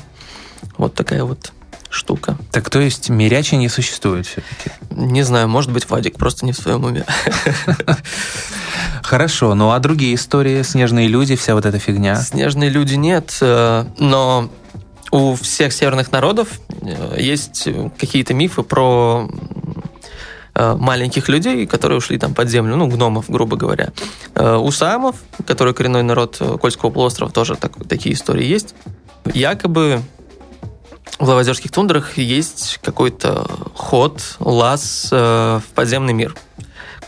Вот 0.78 0.94
такая 0.94 1.24
вот 1.24 1.52
штука. 1.90 2.38
Так 2.52 2.70
то 2.70 2.80
есть 2.80 3.10
мирячи 3.10 3.56
не 3.56 3.70
существует 3.70 4.26
все-таки? 4.26 4.72
Не 4.92 5.24
знаю, 5.24 5.48
может 5.48 5.72
быть, 5.72 5.90
Вадик 5.90 6.18
просто 6.18 6.46
не 6.46 6.52
в 6.52 6.58
своем 6.58 6.84
уме. 6.84 7.06
Хорошо, 9.04 9.56
ну 9.56 9.72
а 9.72 9.80
другие 9.80 10.16
истории, 10.16 10.62
снежные 10.64 11.08
люди, 11.08 11.36
вся 11.36 11.56
вот 11.56 11.66
эта 11.66 11.80
фигня? 11.80 12.16
Снежные 12.18 12.70
люди 12.70 12.96
нет, 12.96 13.38
э, 13.42 13.86
но 14.00 14.50
у 15.12 15.36
всех 15.36 15.72
северных 15.72 16.12
народов 16.12 16.60
э, 16.82 17.18
есть 17.20 17.68
какие-то 17.98 18.34
мифы 18.34 18.64
про 18.64 19.30
маленьких 20.58 21.30
людей, 21.30 21.66
которые 21.68 21.98
ушли 21.98 22.18
там 22.18 22.34
под 22.34 22.50
землю, 22.50 22.76
ну, 22.76 22.88
гномов, 22.88 23.30
грубо 23.30 23.58
говоря. 23.58 23.90
Э, 24.36 24.56
у 24.56 24.72
саамов, 24.72 25.16
который 25.46 25.74
коренной 25.74 26.04
народ 26.04 26.42
Кольского 26.62 26.90
полуострова, 26.90 27.32
тоже 27.32 27.56
так, 27.56 27.74
такие 27.88 28.16
истории 28.16 28.46
есть. 28.46 28.76
Якобы 29.34 30.02
в 31.20 31.28
Лавозерских 31.28 31.72
тундрах 31.72 32.18
есть 32.18 32.80
какой-то 32.84 33.48
ход, 33.74 34.22
лаз 34.40 35.10
э, 35.12 35.60
в 35.60 35.74
подземный 35.74 36.14
мир. 36.14 36.36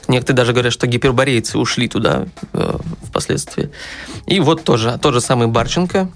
Некоторые 0.08 0.38
даже 0.38 0.54
говорят, 0.54 0.74
что 0.74 0.88
гиперборейцы 0.88 1.60
ушли 1.60 1.88
туда 1.88 2.26
э, 2.54 2.78
впоследствии. 3.04 3.70
И 4.26 4.40
вот 4.40 4.64
тоже 4.64 4.98
тот 5.00 5.14
же 5.14 5.22
самый 5.22 5.46
Барченко 5.46 6.10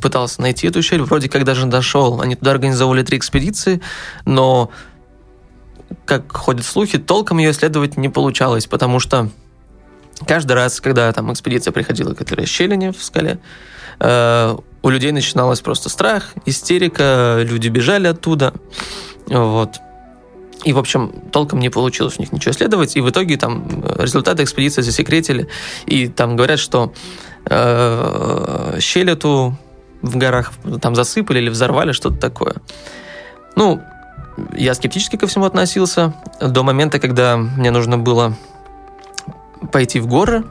пытался 0.00 0.40
найти 0.40 0.68
эту 0.68 0.80
щель. 0.82 1.02
Вроде 1.02 1.28
как 1.28 1.42
даже 1.42 1.66
дошел. 1.66 2.20
Они 2.20 2.36
туда 2.36 2.52
организовали 2.52 3.02
три 3.02 3.18
экспедиции, 3.18 3.80
но, 4.24 4.70
как 6.04 6.32
ходят 6.32 6.64
слухи, 6.64 6.98
толком 6.98 7.38
ее 7.38 7.50
исследовать 7.50 7.96
не 7.96 8.08
получалось, 8.08 8.66
потому 8.66 9.00
что 9.00 9.28
каждый 10.26 10.52
раз, 10.52 10.80
когда 10.80 11.12
там 11.12 11.32
экспедиция 11.32 11.72
приходила 11.72 12.14
к 12.14 12.20
этой 12.20 12.34
расщелине 12.34 12.92
в 12.92 13.02
скале, 13.02 13.38
э, 14.00 14.56
у 14.82 14.88
людей 14.88 15.12
начиналось 15.12 15.60
просто 15.60 15.88
страх, 15.88 16.32
истерика, 16.46 17.40
люди 17.42 17.68
бежали 17.68 18.06
оттуда. 18.06 18.54
Вот. 19.26 19.76
И, 20.64 20.72
в 20.72 20.78
общем, 20.78 21.12
толком 21.32 21.58
не 21.58 21.70
получилось 21.70 22.16
у 22.18 22.20
них 22.20 22.32
ничего 22.32 22.52
исследовать. 22.52 22.96
И 22.96 23.00
в 23.00 23.08
итоге 23.08 23.36
там 23.36 23.82
э, 23.82 24.02
результаты 24.02 24.42
экспедиции 24.42 24.82
засекретили. 24.82 25.48
И 25.86 26.08
там 26.08 26.36
говорят, 26.36 26.58
что 26.58 26.92
э, 27.46 28.78
щель 28.80 29.10
эту 29.10 29.56
в 30.02 30.16
горах 30.16 30.52
там 30.80 30.94
засыпали 30.94 31.38
или 31.38 31.50
взорвали, 31.50 31.92
что-то 31.92 32.16
такое. 32.16 32.56
Ну, 33.56 33.82
я 34.54 34.74
скептически 34.74 35.16
ко 35.16 35.26
всему 35.26 35.44
относился 35.44 36.12
до 36.40 36.62
момента, 36.62 36.98
когда 36.98 37.36
мне 37.36 37.70
нужно 37.70 37.98
было 37.98 38.34
пойти 39.72 40.00
в 40.00 40.06
горы, 40.06 40.44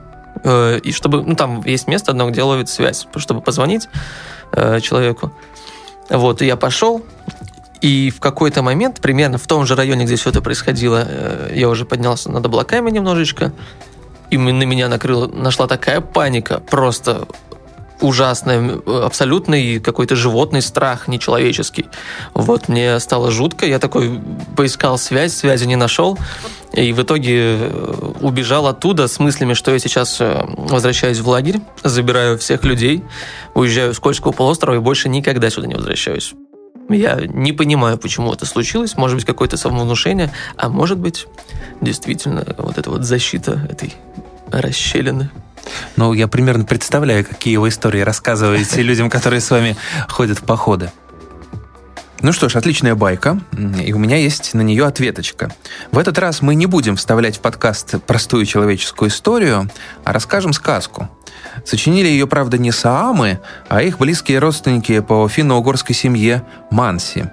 э, 0.44 0.80
и 0.80 0.92
чтобы, 0.92 1.24
ну, 1.24 1.36
там 1.36 1.62
есть 1.66 1.88
место 1.88 2.12
одно, 2.12 2.30
где 2.30 2.44
ловит 2.44 2.70
связь, 2.70 3.08
чтобы 3.16 3.42
позвонить 3.42 3.90
э, 4.52 4.80
человеку. 4.82 5.32
Вот, 6.10 6.42
и 6.42 6.46
я 6.46 6.56
пошел, 6.56 7.04
и 7.82 8.10
в 8.10 8.20
какой-то 8.20 8.62
момент, 8.62 9.00
примерно 9.00 9.38
в 9.38 9.48
том 9.48 9.66
же 9.66 9.76
районе, 9.76 10.06
где 10.06 10.16
все 10.16 10.32
это 10.32 10.42
происходило, 10.42 11.06
э, 11.08 11.52
я 11.56 11.70
уже 11.70 11.86
поднялся 11.86 12.30
над 12.30 12.46
облаками 12.46 12.92
немножечко, 12.92 13.54
и 14.30 14.38
на 14.38 14.64
меня 14.64 14.90
накрыла, 14.90 15.28
нашла 15.28 15.68
такая 15.68 16.02
паника, 16.02 16.60
просто 16.60 17.28
ужасная, 18.02 18.80
абсолютный 18.86 19.80
какой-то 19.80 20.16
животный 20.16 20.62
страх, 20.62 21.08
нечеловеческий. 21.08 21.88
Вот, 22.34 22.68
мне 22.68 23.00
стало 23.00 23.32
жутко, 23.32 23.66
я 23.66 23.80
такой 23.80 24.20
поискал 24.56 24.98
связь, 24.98 25.34
связи 25.34 25.66
не 25.66 25.76
нашел, 25.76 26.18
и 26.74 26.94
в 26.94 27.02
итоге 27.02 27.58
э, 27.58 28.12
убежал 28.22 28.68
оттуда 28.68 29.08
с 29.08 29.20
мыслями, 29.20 29.54
что 29.54 29.72
я 29.72 29.80
сейчас 29.80 30.22
э, 30.22 30.46
возвращаюсь 30.58 31.20
в 31.20 31.28
лагерь, 31.28 31.60
забираю 31.84 32.38
всех 32.38 32.64
людей, 32.64 33.04
уезжаю 33.54 33.94
с 33.94 34.00
Кольского 34.00 34.32
полуострова 34.32 34.76
и 34.76 34.80
больше 34.80 35.10
никогда 35.10 35.50
сюда 35.50 35.68
не 35.68 35.76
возвращаюсь. 35.76 36.34
Я 36.90 37.20
не 37.22 37.54
понимаю, 37.54 37.98
почему 38.00 38.34
это 38.34 38.46
случилось. 38.48 38.98
Может 38.98 39.18
быть, 39.18 39.26
какое-то 39.26 39.58
самовнушение, 39.58 40.32
а 40.58 40.70
может 40.70 40.98
быть, 40.98 41.28
действительно, 41.82 42.44
вот 42.58 42.80
эта 42.80 42.90
вот 42.90 43.04
защита 43.04 43.62
этой 43.70 43.94
расщелины. 44.52 45.30
Ну, 45.96 46.14
я 46.14 46.28
примерно 46.28 46.66
представляю, 46.66 47.26
какие 47.26 47.58
вы 47.58 47.70
истории 47.70 48.02
рассказываете 48.02 48.82
людям, 48.84 49.10
которые 49.10 49.42
с 49.42 49.50
вами 49.50 49.76
ходят 50.08 50.40
в 50.40 50.44
походы. 50.44 50.92
Ну 52.22 52.34
что 52.34 52.50
ж, 52.50 52.58
отличная 52.58 52.96
байка, 52.96 53.40
и 53.82 53.94
у 53.94 53.98
меня 53.98 54.18
есть 54.18 54.54
на 54.54 54.60
нее 54.60 54.86
ответочка. 54.86 55.54
В 55.92 55.98
этот 55.98 56.18
раз 56.18 56.42
мы 56.42 56.54
не 56.54 56.66
будем 56.66 56.98
вставлять 56.98 57.38
в 57.38 57.40
подкаст 57.40 57.96
простую 58.06 58.46
человеческую 58.46 59.10
историю, 59.10 59.70
а 60.04 60.12
расскажем 60.12 60.52
сказку. 60.52 61.10
Сочинили 61.64 62.08
ее, 62.08 62.28
правда, 62.28 62.58
не 62.58 62.72
Саамы, 62.72 63.40
а 63.70 63.82
их 63.82 64.00
близкие 64.00 64.40
родственники 64.40 65.00
по 65.00 65.30
финно-угорской 65.30 65.96
семье 65.96 66.44
Манси. 66.72 67.30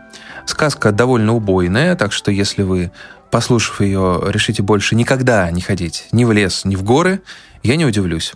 Сказка 0.47 0.93
довольно 0.93 1.35
убойная, 1.35 1.97
так 1.97 2.13
что 2.13 2.31
если 2.31 2.63
вы, 2.63 2.93
послушав 3.33 3.81
ее, 3.81 4.23
решите 4.29 4.63
больше 4.63 4.95
никогда 4.95 5.51
не 5.51 5.63
ходить 5.63 6.07
ни 6.13 6.25
в 6.25 6.31
лес, 6.31 6.65
ни 6.65 6.77
в 6.77 6.85
горы, 6.85 7.23
я 7.67 7.77
не 7.77 7.85
удивлюсь. 7.85 8.33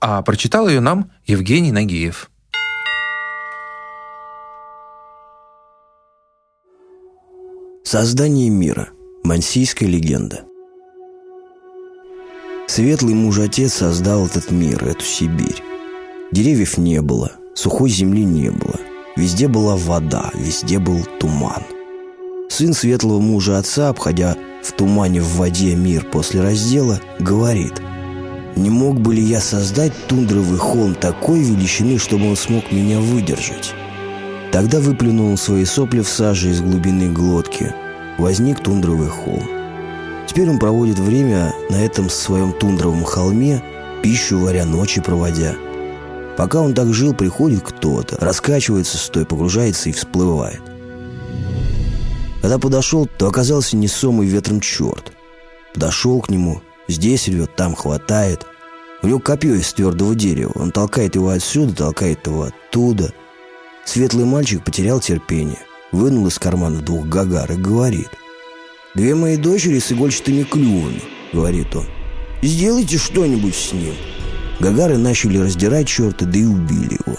А 0.00 0.20
прочитал 0.22 0.68
ее 0.68 0.80
нам 0.80 1.12
Евгений 1.26 1.70
Нагиев. 1.70 2.30
Создание 7.84 8.50
мира. 8.50 8.88
Мансийская 9.22 9.88
легенда. 9.88 10.44
Светлый 12.66 13.14
муж-отец 13.14 13.74
создал 13.74 14.26
этот 14.26 14.50
мир, 14.50 14.84
эту 14.84 15.04
Сибирь. 15.04 15.62
Деревьев 16.32 16.76
не 16.76 17.00
было, 17.00 17.32
сухой 17.54 17.90
земли 17.90 18.24
не 18.24 18.50
было. 18.50 18.80
Везде 19.16 19.46
была 19.46 19.76
вода, 19.76 20.32
везде 20.34 20.80
был 20.80 21.04
туман. 21.20 21.62
Сын 22.50 22.74
светлого 22.74 23.20
мужа 23.20 23.58
отца, 23.58 23.90
обходя 23.90 24.36
в 24.64 24.72
тумане 24.72 25.20
в 25.20 25.36
воде 25.36 25.76
мир 25.76 26.04
после 26.10 26.40
раздела, 26.42 27.00
говорит 27.20 27.80
«Не 28.56 28.70
мог 28.70 29.00
бы 29.00 29.14
ли 29.14 29.22
я 29.22 29.40
создать 29.40 29.92
тундровый 30.06 30.58
холм 30.58 30.94
такой 30.94 31.40
величины, 31.40 31.98
чтобы 31.98 32.28
он 32.28 32.36
смог 32.36 32.70
меня 32.70 33.00
выдержать?» 33.00 33.74
Тогда 34.52 34.78
выплюнул 34.78 35.36
свои 35.36 35.64
сопли 35.64 36.00
в 36.00 36.08
саже 36.08 36.50
из 36.50 36.60
глубины 36.60 37.10
глотки. 37.10 37.74
Возник 38.18 38.62
тундровый 38.62 39.08
холм. 39.08 39.42
Теперь 40.28 40.48
он 40.48 40.60
проводит 40.60 40.98
время 40.98 41.52
на 41.70 41.84
этом 41.84 42.08
своем 42.08 42.52
тундровом 42.52 43.02
холме, 43.02 43.62
пищу 44.02 44.38
варя 44.38 44.64
ночи 44.64 45.00
проводя. 45.00 45.56
Пока 46.36 46.60
он 46.60 46.74
так 46.74 46.92
жил, 46.94 47.14
приходит 47.14 47.62
кто-то, 47.62 48.16
раскачивается 48.20 48.98
стой, 48.98 49.26
погружается 49.26 49.88
и 49.88 49.92
всплывает. 49.92 50.62
Когда 52.40 52.58
подошел, 52.58 53.06
то 53.06 53.26
оказался 53.26 53.76
несомый 53.76 54.26
ветром 54.26 54.60
черт. 54.60 55.12
Подошел 55.72 56.20
к 56.20 56.28
нему, 56.30 56.62
здесь 56.88 57.28
рвет, 57.28 57.54
там 57.56 57.74
хватает. 57.74 58.46
У 59.02 59.06
него 59.06 59.18
копье 59.18 59.54
из 59.54 59.72
твердого 59.72 60.14
дерева. 60.14 60.52
Он 60.54 60.70
толкает 60.70 61.14
его 61.14 61.28
отсюда, 61.28 61.74
толкает 61.74 62.26
его 62.26 62.44
оттуда. 62.44 63.12
Светлый 63.84 64.24
мальчик 64.24 64.64
потерял 64.64 65.00
терпение. 65.00 65.58
Вынул 65.92 66.26
из 66.26 66.38
кармана 66.38 66.80
двух 66.80 67.06
гагар 67.06 67.52
и 67.52 67.56
говорит– 67.56 68.08
«Две 68.94 69.16
мои 69.16 69.36
дочери 69.36 69.80
с 69.80 69.90
игольчатыми 69.90 70.44
клювами»,— 70.44 71.02
говорит 71.32 71.74
он. 71.74 71.84
«Сделайте 72.42 72.96
что-нибудь 72.96 73.56
с 73.56 73.72
ним». 73.72 73.94
Гагары 74.60 74.98
начали 74.98 75.38
раздирать 75.38 75.88
черта, 75.88 76.24
да 76.24 76.38
и 76.38 76.44
убили 76.44 76.94
его. 77.04 77.18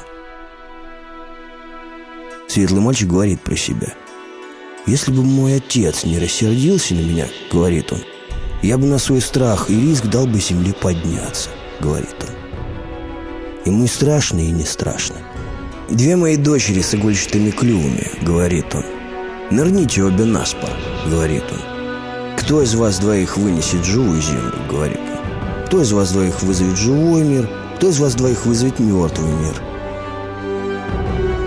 Светлый 2.48 2.80
мальчик 2.80 3.10
говорит 3.10 3.42
про 3.42 3.58
себя. 3.58 3.94
«Если 4.88 5.12
бы 5.12 5.22
мой 5.24 5.56
отец 5.56 6.06
не 6.06 6.18
рассердился 6.18 6.94
на 6.94 7.02
меня,— 7.02 7.28
говорит 7.52 7.92
он,— 7.92 8.00
я 8.66 8.78
бы 8.78 8.88
на 8.88 8.98
свой 8.98 9.22
страх 9.22 9.70
и 9.70 9.80
риск 9.80 10.06
дал 10.06 10.26
бы 10.26 10.40
земле 10.40 10.74
подняться»,— 10.74 11.50
говорит 11.80 12.16
он. 12.22 12.36
Ему 13.66 13.86
и 13.86 13.88
страшно, 13.88 14.40
и 14.40 14.52
не 14.52 14.66
страшно. 14.66 15.16
«Две 15.90 16.16
мои 16.16 16.36
дочери 16.36 16.82
с 16.82 16.96
игольчатыми 16.96 17.52
клювами»,— 17.52 18.12
говорит 18.22 18.74
он. 18.74 18.84
«Нырните 19.52 20.04
обе 20.04 20.26
на 20.26 20.46
спор»,— 20.46 20.72
говорит 21.10 21.44
он. 21.52 21.60
«Кто 22.38 22.62
из 22.64 22.74
вас 22.76 22.98
двоих 23.00 23.38
вынесет 23.38 23.86
живую 23.86 24.22
землю?»— 24.22 24.54
говорит 24.70 24.98
он. 24.98 25.66
«Кто 25.68 25.82
из 25.82 25.92
вас 25.92 26.12
двоих 26.12 26.42
вызовет 26.42 26.78
живой 26.78 27.24
мир? 27.24 27.50
Кто 27.76 27.90
из 27.90 28.00
вас 28.00 28.16
двоих 28.16 28.46
вызовет 28.46 28.80
мертвый 28.80 29.32
мир?» 29.32 29.62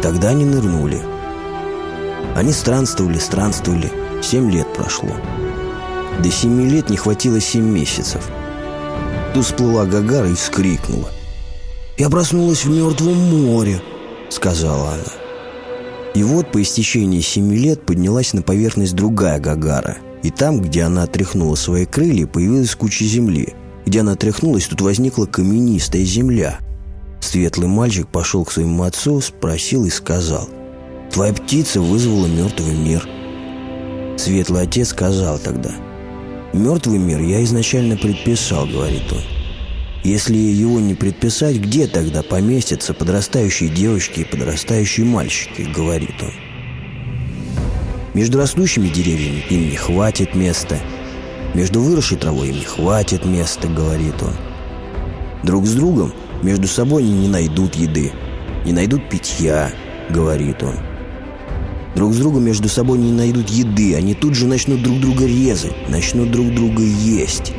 Тогда 0.02 0.28
они 0.28 0.44
нырнули. 0.44 1.02
Они 2.36 2.52
странствовали, 2.52 3.18
странствовали. 3.18 3.92
Семь 4.22 4.50
лет 4.50 4.72
прошло. 4.72 5.16
До 6.18 6.30
семи 6.30 6.68
лет 6.68 6.90
не 6.90 6.96
хватило 6.96 7.40
семь 7.40 7.68
месяцев. 7.70 8.28
Тут 9.34 9.44
всплыла 9.44 9.84
Гагара 9.84 10.28
и 10.28 10.34
вскрикнула. 10.34 11.08
«Я 11.96 12.10
проснулась 12.10 12.64
в 12.64 12.70
мертвом 12.70 13.16
море»,— 13.16 13.80
сказала 14.30 14.94
она. 14.94 15.12
И 16.14 16.22
вот 16.22 16.50
по 16.50 16.60
истечении 16.60 17.20
семи 17.20 17.56
лет 17.56 17.86
поднялась 17.86 18.32
на 18.32 18.42
поверхность 18.42 18.94
другая 18.94 19.38
Гагара. 19.38 19.98
И 20.22 20.30
там, 20.30 20.60
где 20.60 20.82
она 20.82 21.04
отряхнула 21.04 21.54
свои 21.54 21.86
крылья, 21.86 22.26
появилась 22.26 22.74
куча 22.74 23.04
земли. 23.04 23.54
Где 23.86 24.00
она 24.00 24.12
отряхнулась, 24.12 24.66
тут 24.66 24.80
возникла 24.80 25.26
каменистая 25.26 26.02
земля. 26.02 26.58
Светлый 27.20 27.68
мальчик 27.68 28.08
пошел 28.08 28.44
к 28.44 28.52
своему 28.52 28.82
отцу, 28.82 29.20
спросил 29.20 29.84
и 29.84 29.90
сказал, 29.90 30.48
«Твоя 31.12 31.32
птица 31.32 31.80
вызвала 31.80 32.26
мертвый 32.26 32.74
мир». 32.74 33.08
Светлый 34.16 34.62
отец 34.62 34.88
сказал 34.88 35.38
тогда, 35.38 35.70
«Мертвый 36.52 36.98
мир 36.98 37.20
я 37.20 37.42
изначально 37.44 37.96
предписал»,— 37.96 38.66
говорит 38.72 39.12
он. 39.12 39.22
Если 40.04 40.36
его 40.36 40.80
не 40.80 40.94
предписать, 40.94 41.56
где 41.56 41.86
тогда 41.86 42.22
поместятся 42.22 42.94
подрастающие 42.94 43.68
девочки 43.68 44.20
и 44.20 44.24
подрастающие 44.24 45.04
мальчики, 45.04 45.62
говорит 45.62 46.14
он. 46.22 46.32
Между 48.14 48.38
растущими 48.38 48.88
деревьями 48.88 49.44
им 49.50 49.68
не 49.68 49.76
хватит 49.76 50.34
места. 50.34 50.78
Между 51.54 51.80
выросшей 51.80 52.16
травой 52.16 52.48
им 52.48 52.56
не 52.56 52.64
хватит 52.64 53.24
места, 53.24 53.68
говорит 53.68 54.22
он. 54.22 54.34
Друг 55.44 55.66
с 55.66 55.74
другом 55.74 56.14
между 56.42 56.68
собой 56.68 57.02
они 57.02 57.12
не 57.12 57.28
найдут 57.28 57.74
еды, 57.74 58.12
не 58.64 58.72
найдут 58.72 59.08
питья, 59.10 59.70
говорит 60.10 60.62
он. 60.62 60.74
Друг 61.98 62.14
с 62.14 62.18
другом 62.18 62.44
между 62.44 62.68
собой 62.68 62.96
не 62.96 63.10
найдут 63.10 63.48
еды, 63.48 63.96
они 63.96 64.14
тут 64.14 64.36
же 64.36 64.46
начнут 64.46 64.80
друг 64.84 65.00
друга 65.00 65.26
резать, 65.26 65.74
начнут 65.88 66.30
друг 66.30 66.54
друга 66.54 66.80
есть. 66.80 67.52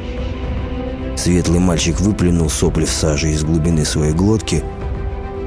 Светлый 1.17 1.60
мальчик 1.60 1.99
выплюнул 1.99 2.49
сопли 2.49 2.86
в 2.86 2.89
саже 2.89 3.32
из 3.32 3.43
глубины 3.43 3.84
своей 3.84 4.13
глотки. 4.13 4.63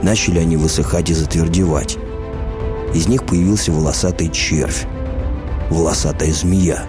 Начали 0.03 0.41
они 0.41 0.59
высыхать 0.59 1.09
и 1.09 1.15
затвердевать. 1.15 1.97
Из 2.93 3.09
них 3.09 3.25
появился 3.25 3.73
волосатый 3.73 4.29
червь, 4.29 4.85
волосатая 5.71 6.31
змея. 6.31 6.85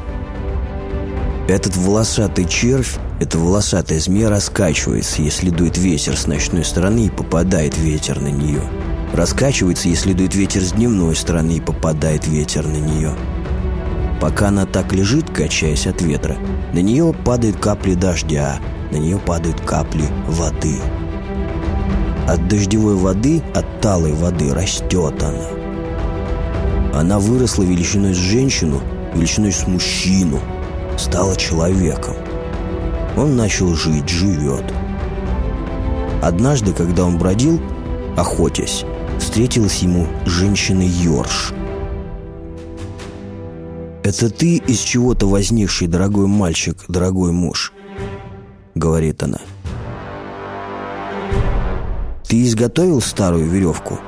Этот 1.48 1.78
волосатый 1.78 2.44
червь, 2.44 2.98
эта 3.22 3.40
волосатая 3.40 4.02
змея 4.02 4.30
раскачивается, 4.30 5.22
если 5.22 5.52
дует 5.52 5.78
ветер 5.78 6.18
с 6.18 6.28
ночной 6.28 6.66
стороны 6.66 7.06
и 7.06 7.10
попадает 7.10 7.78
ветер 7.78 8.20
на 8.20 8.28
нее. 8.28 8.62
Раскачивается, 9.14 9.90
если 9.90 10.14
дует 10.14 10.36
ветер 10.36 10.62
с 10.62 10.74
дневной 10.74 11.16
стороны 11.16 11.54
и 11.54 11.62
попадает 11.62 12.28
ветер 12.28 12.68
на 12.68 12.78
нее. 12.78 13.14
Пока 14.20 14.48
она 14.48 14.66
так 14.66 14.92
лежит, 14.94 15.30
качаясь 15.30 15.88
от 15.88 16.02
ветра, 16.02 16.38
на 16.74 16.80
нее 16.80 17.14
падают 17.14 17.58
капли 17.58 17.94
дождя, 17.94 18.60
на 18.92 18.98
нее 18.98 19.20
падают 19.20 19.62
капли 19.62 20.06
воды. 20.28 20.78
От 22.28 22.48
дождевой 22.48 22.96
воды, 22.96 23.42
от 23.54 23.82
талой 23.82 24.14
воды 24.14 24.54
растет 24.54 25.22
она. 25.22 27.00
Она 27.00 27.20
выросла 27.20 27.64
величиной 27.64 28.14
с 28.14 28.18
женщину, 28.18 28.82
величиной 29.14 29.52
с 29.52 29.68
мужчину– 29.68 30.40
стала 30.98 31.36
человеком. 31.36 32.16
Он 33.16 33.36
начал 33.36 33.74
жить, 33.74 34.10
живет. 34.10 34.64
Однажды, 36.22 36.74
когда 36.74 37.06
он 37.06 37.18
бродил, 37.18 37.62
охотясь, 38.18 38.86
встретилась 39.20 39.80
ему 39.80 40.08
женщина-ёрш. 40.26 41.54
«Это 44.04 44.30
ты 44.30 44.58
из 44.58 44.80
чего-то 44.80 45.28
возникший, 45.28 45.88
дорогой 45.88 46.28
мальчик, 46.28 46.78
дорогой 46.88 47.32
муж»,— 47.32 47.74
говорит 48.76 49.24
она. 49.24 49.40
«Ты 52.28 52.44
изготовил 52.44 53.02
старую 53.02 53.50
веревку?» 53.50 54.00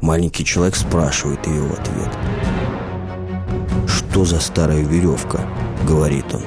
Маленький 0.00 0.44
человек 0.44 0.76
спрашивает 0.76 1.46
ее 1.46 1.62
в 1.62 1.72
ответ 1.72 2.16
что 4.18 4.24
за 4.24 4.40
старая 4.40 4.82
веревка?»— 4.82 5.40
говорит 5.86 6.24
он. 6.34 6.42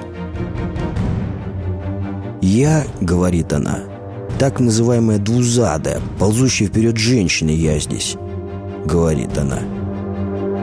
«Я»,— 2.42 2.86
говорит 3.02 3.54
она,— 3.54 3.80
«так 4.42 4.60
называемая 4.60 5.20
двузадая, 5.20 6.02
ползущая 6.18 6.68
вперед 6.68 6.98
женщина 6.98 7.52
я 7.52 7.78
здесь»,— 7.78 8.16
говорит 8.86 9.38
она. 9.38 9.60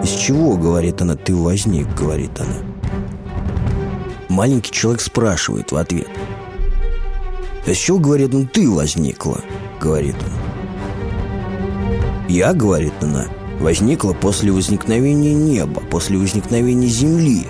«Из 0.03 0.11
чего,— 0.11 0.57
говорит 0.57 1.01
она,— 1.01 1.15
ты 1.17 1.33
возник?»— 1.33 1.87
говорит 1.97 2.33
она. 2.41 2.57
Маленький 4.29 4.73
человек 4.73 5.01
спрашивает 5.01 5.71
в 5.71 5.77
ответ. 5.77 6.09
«А 7.69 7.71
с 7.73 7.77
чего,— 7.77 7.99
говорит 8.01 8.35
он,— 8.35 8.49
ты 8.53 8.69
возникла?»— 8.69 9.41
говорит 9.81 10.17
он. 10.25 12.29
«Я,— 12.29 12.53
говорит 12.55 12.95
она,— 13.01 13.27
возникла 13.61 14.13
после 14.13 14.51
возникновения 14.51 15.35
неба, 15.35 15.83
после 15.89 16.19
возникновения 16.19 16.89
Земли, 16.89 17.47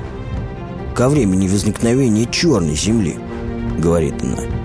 ко 0.94 1.08
времени 1.08 1.48
возникновения 1.48 2.26
черной 2.30 2.76
Земли, 2.76 3.16
говорит 3.78 4.22
она. 4.22 4.57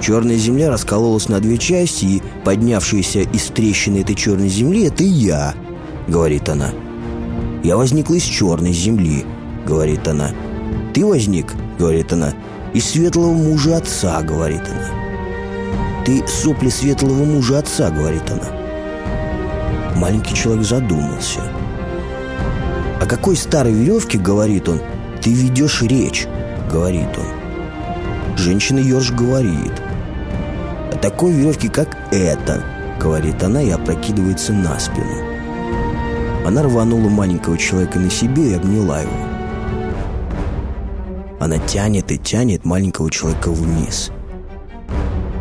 Черная 0.00 0.36
Земля 0.36 0.70
раскололась 0.70 1.28
на 1.28 1.40
две 1.40 1.58
части, 1.58 2.04
и 2.04 2.22
поднявшаяся 2.44 3.20
из 3.20 3.46
трещины 3.46 3.98
этой 3.98 4.14
черной 4.14 4.48
Земли— 4.48 4.84
это 4.86 5.04
я, 5.04 5.54
говорит 6.08 6.48
она. 6.48 6.70
Я 7.62 7.76
возникла 7.76 8.14
из 8.14 8.22
черной 8.22 8.72
Земли, 8.72 9.26
говорит 9.66 10.08
она. 10.08 10.30
Ты 10.94 11.04
возник, 11.04 11.54
говорит 11.78 12.12
она, 12.12 12.32
из 12.72 12.86
светлого 12.86 13.34
мужа 13.34 13.76
отца, 13.76 14.22
говорит 14.22 14.62
она. 14.62 16.04
Ты 16.06 16.26
сопли 16.26 16.70
светлого 16.70 17.24
мужа 17.24 17.58
отца, 17.58 17.90
говорит 17.90 18.28
она. 18.30 19.96
Маленький 19.96 20.34
человек 20.34 20.64
задумался. 20.64 21.40
«О 23.00 23.06
какой 23.06 23.36
старой 23.36 23.72
веревке,— 23.72 24.18
говорит 24.18 24.68
он,— 24.68 24.80
ты 25.22 25.32
ведешь 25.32 25.82
речь?»— 25.82 26.26
говорит 26.72 27.08
он. 27.18 28.36
Женщина 28.36 28.78
Ёрш 28.78 29.10
говорит. 29.10 29.72
«О 31.00 31.02
такой 31.02 31.32
веревке, 31.32 31.70
как 31.70 31.96
эта»,— 32.12 32.62
говорит 33.00 33.42
она 33.42 33.62
и 33.62 33.70
опрокидывается 33.70 34.52
на 34.52 34.78
спину. 34.78 35.16
Она 36.46 36.62
рванула 36.62 37.08
маленького 37.08 37.56
человека 37.56 37.98
на 37.98 38.10
себе 38.10 38.50
и 38.50 38.52
обняла 38.52 39.00
его. 39.00 39.12
Она 41.40 41.56
тянет 41.56 42.12
и 42.12 42.18
тянет 42.18 42.66
маленького 42.66 43.10
человека 43.10 43.50
вниз. 43.50 44.10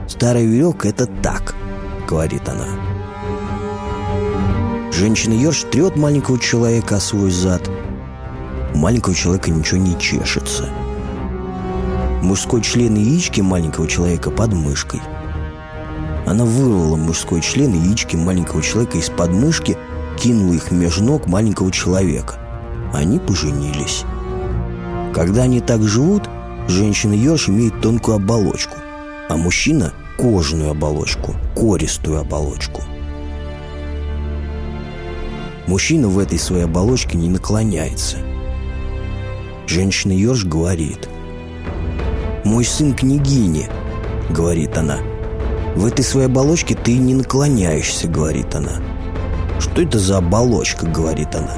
«Старая 0.08 0.46
веревка— 0.46 0.88
это 0.90 1.08
так»,— 1.08 1.54
говорит 2.08 2.48
она. 2.48 2.68
Женщина-ерш 4.94 5.66
трет 5.70 5.98
маленького 5.98 6.40
человека 6.40 6.96
о 6.96 7.02
свой 7.02 7.32
зад. 7.32 7.70
У 8.74 8.78
маленького 8.78 9.14
человека 9.14 9.52
ничего 9.52 9.82
не 9.82 10.00
чешется. 10.00 10.70
Мужской 12.24 12.62
член 12.62 12.96
яички 12.96 13.42
маленького 13.42 13.90
человека 13.90 14.32
под 14.32 14.54
мышкой. 14.54 15.02
Она 16.30 16.46
вырвала 16.46 16.96
мужской 16.96 17.42
член 17.42 17.74
яички 17.74 18.16
маленького 18.16 18.62
человека 18.62 19.00
из 19.00 19.10
под 19.10 19.32
мышки, 19.32 19.76
кинула 20.16 20.54
их 20.54 20.70
между 20.70 21.04
ног 21.04 21.26
маленького 21.26 21.72
человека. 21.72 22.36
Они 22.94 23.18
поженились. 23.18 24.04
Когда 25.12 25.42
они 25.44 25.60
так 25.60 25.82
живут, 25.82 26.30
женщина-ерш 26.68 27.50
имеет 27.50 27.82
тонкую 27.82 28.18
оболочку, 28.18 28.76
а 29.28 29.38
мужчина– 29.38 29.92
кожаную 30.20 30.70
оболочку, 30.70 31.34
користую 31.56 32.20
оболочку– 32.20 32.84
Мужчина 35.70 36.08
в 36.08 36.18
этой 36.18 36.40
своей 36.40 36.64
оболочке 36.64 37.16
не 37.16 37.30
наклоняется. 37.30 38.18
Женщина-ерш 39.68 40.46
говорит. 40.46 41.08
«Мой 42.44 42.66
сын 42.66 42.96
княгини»,— 42.96 43.68
говорит 44.32 44.76
она. 44.76 44.98
«В 45.80 45.86
этой 45.86 46.04
своей 46.04 46.26
оболочке 46.28 46.76
ты 46.76 46.98
не 46.98 47.14
наклоняешься»,— 47.14 48.08
говорит 48.10 48.54
она. 48.54 48.82
«Что 49.62 49.82
это 49.82 49.98
за 49.98 50.18
оболочка?»— 50.18 50.86
говорит 50.88 51.34
она. 51.34 51.54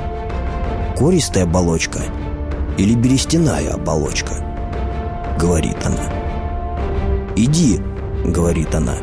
«Користая 0.96 1.46
оболочка 1.46 2.02
или 2.78 2.94
берестяная 2.94 3.72
оболочка?»— 3.72 4.36
говорит 5.40 5.78
она. 5.84 7.34
«Иди»,— 7.36 7.82
говорит 8.24 8.76
она. 8.76 8.94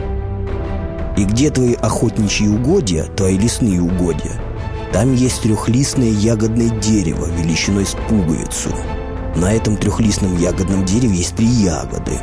«И 1.17 1.25
где 1.25 1.51
твои 1.51 1.75
охотничьи 1.75 2.47
угодья, 2.47 3.03
твои 3.17 3.37
лесные 3.37 3.83
угодья?» 3.83 4.41
Там 4.93 5.15
есть 5.15 5.43
трехлистное 5.43 6.11
ягодное 6.11 6.71
дерево 6.71 7.27
величиной 7.27 7.87
с 7.87 7.97
пуговицу. 8.09 8.71
На 9.35 9.53
этом 9.53 9.77
трехлистном 9.77 10.39
ягодном 10.39 10.85
дереве 10.85 11.17
есть 11.17 11.35
три 11.35 11.47
ягоды. 11.47 12.21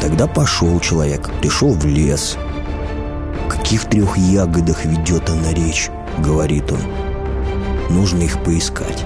Тогда 0.00 0.26
пошел 0.26 0.78
человек, 0.80 1.30
пришел 1.40 1.72
в 1.72 1.84
лес. 1.84 2.36
«В 3.46 3.50
каких 3.50 3.84
трех 3.86 4.16
ягодах 4.16 4.84
ведет 4.84 5.28
она 5.28 5.52
речь?»— 5.52 5.90
говорит 6.18 6.70
он. 6.70 6.80
«Нужно 7.90 8.22
их 8.22 8.42
поискать». 8.42 9.04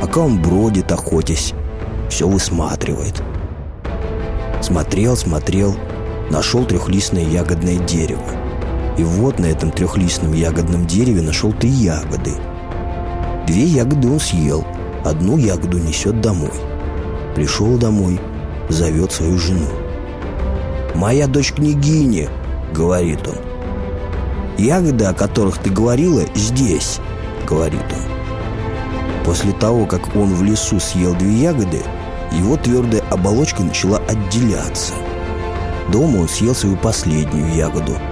Пока 0.00 0.20
он 0.20 0.40
бродит, 0.40 0.92
охотясь, 0.92 1.54
все 2.08 2.28
высматривает. 2.28 3.22
Смотрел, 4.62 5.16
смотрел, 5.16 5.76
нашел 6.30 6.64
трехлистное 6.64 7.24
ягодное 7.24 7.76
дерево. 7.76 8.22
И 8.96 9.02
вот 9.02 9.38
на 9.38 9.46
этом 9.46 9.70
трехлистном 9.70 10.32
ягодном 10.32 10.86
дереве 10.86 11.22
нашел 11.22 11.52
три 11.52 11.70
ягоды. 11.70 12.32
Две 13.46 13.64
ягоды 13.64 14.08
он 14.08 14.20
съел, 14.20 14.64
одну 15.04 15.36
ягоду 15.36 15.78
несет 15.78 16.20
домой. 16.20 16.50
Пришел 17.34 17.76
домой, 17.78 18.20
зовет 18.68 19.12
свою 19.12 19.38
жену. 19.38 19.66
«Моя 20.94 21.26
дочь 21.26 21.52
княгиня»,— 21.52 22.28
говорит 22.72 23.26
он. 23.26 23.36
«Ягоды, 24.58 25.04
о 25.04 25.14
которых 25.14 25.58
ты 25.58 25.70
говорила, 25.70 26.22
здесь»,— 26.34 26.98
говорит 27.46 27.84
он. 27.92 29.24
После 29.24 29.52
того, 29.52 29.86
как 29.86 30.16
он 30.16 30.34
в 30.34 30.42
лесу 30.42 30.80
съел 30.80 31.14
две 31.14 31.42
ягоды, 31.42 31.82
его 32.32 32.56
твердая 32.56 33.02
оболочка 33.10 33.62
начала 33.62 33.98
отделяться. 34.08 34.94
Дома 35.92 36.18
он 36.18 36.28
съел 36.28 36.54
свою 36.54 36.76
последнюю 36.76 37.54
ягоду— 37.54 37.96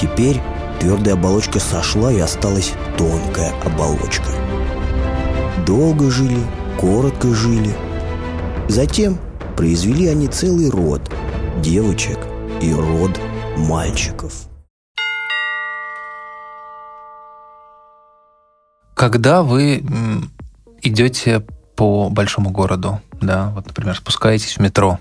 Теперь 0.00 0.40
твердая 0.78 1.14
оболочка 1.14 1.58
сошла 1.58 2.12
и 2.12 2.20
осталась 2.20 2.72
тонкая 2.96 3.52
оболочка. 3.64 4.30
Долго 5.66 6.08
жили, 6.08 6.38
коротко 6.78 7.34
жили. 7.34 7.74
Затем 8.68 9.18
произвели 9.58 10.06
они 10.06 10.28
целый 10.28 10.70
род 10.70 11.02
девочек 11.60 12.16
и 12.62 12.72
род 12.72 13.20
мальчиков. 13.56 14.46
Когда 18.94 19.42
вы 19.42 19.82
идете 20.80 21.44
по 21.74 22.08
большому 22.08 22.50
городу, 22.50 23.00
да, 23.20 23.50
вот, 23.50 23.66
например, 23.66 23.96
спускаетесь 23.96 24.58
в 24.58 24.60
метро, 24.60 25.00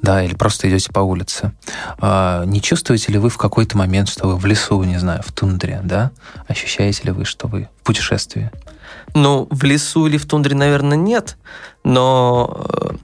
да, 0.00 0.24
или 0.24 0.34
просто 0.34 0.70
идете 0.70 0.90
по 0.90 1.00
улице, 1.00 1.52
а, 1.98 2.46
не 2.46 2.62
чувствуете 2.62 3.12
ли 3.12 3.18
вы 3.18 3.28
в 3.28 3.36
какой-то 3.36 3.76
момент, 3.76 4.08
что 4.08 4.26
вы 4.26 4.36
в 4.38 4.46
лесу, 4.46 4.82
не 4.84 4.96
знаю, 4.96 5.22
в 5.22 5.32
тундре, 5.32 5.82
да? 5.84 6.12
Ощущаете 6.46 7.02
ли 7.04 7.10
вы, 7.10 7.26
что 7.26 7.46
вы 7.46 7.68
в 7.82 7.84
путешествии? 7.84 8.50
Ну, 9.14 9.48
в 9.50 9.64
лесу 9.64 10.06
или 10.06 10.16
в 10.16 10.24
тундре, 10.24 10.56
наверное, 10.56 10.96
нет, 10.96 11.36
но 11.84 12.66
э, 12.70 12.96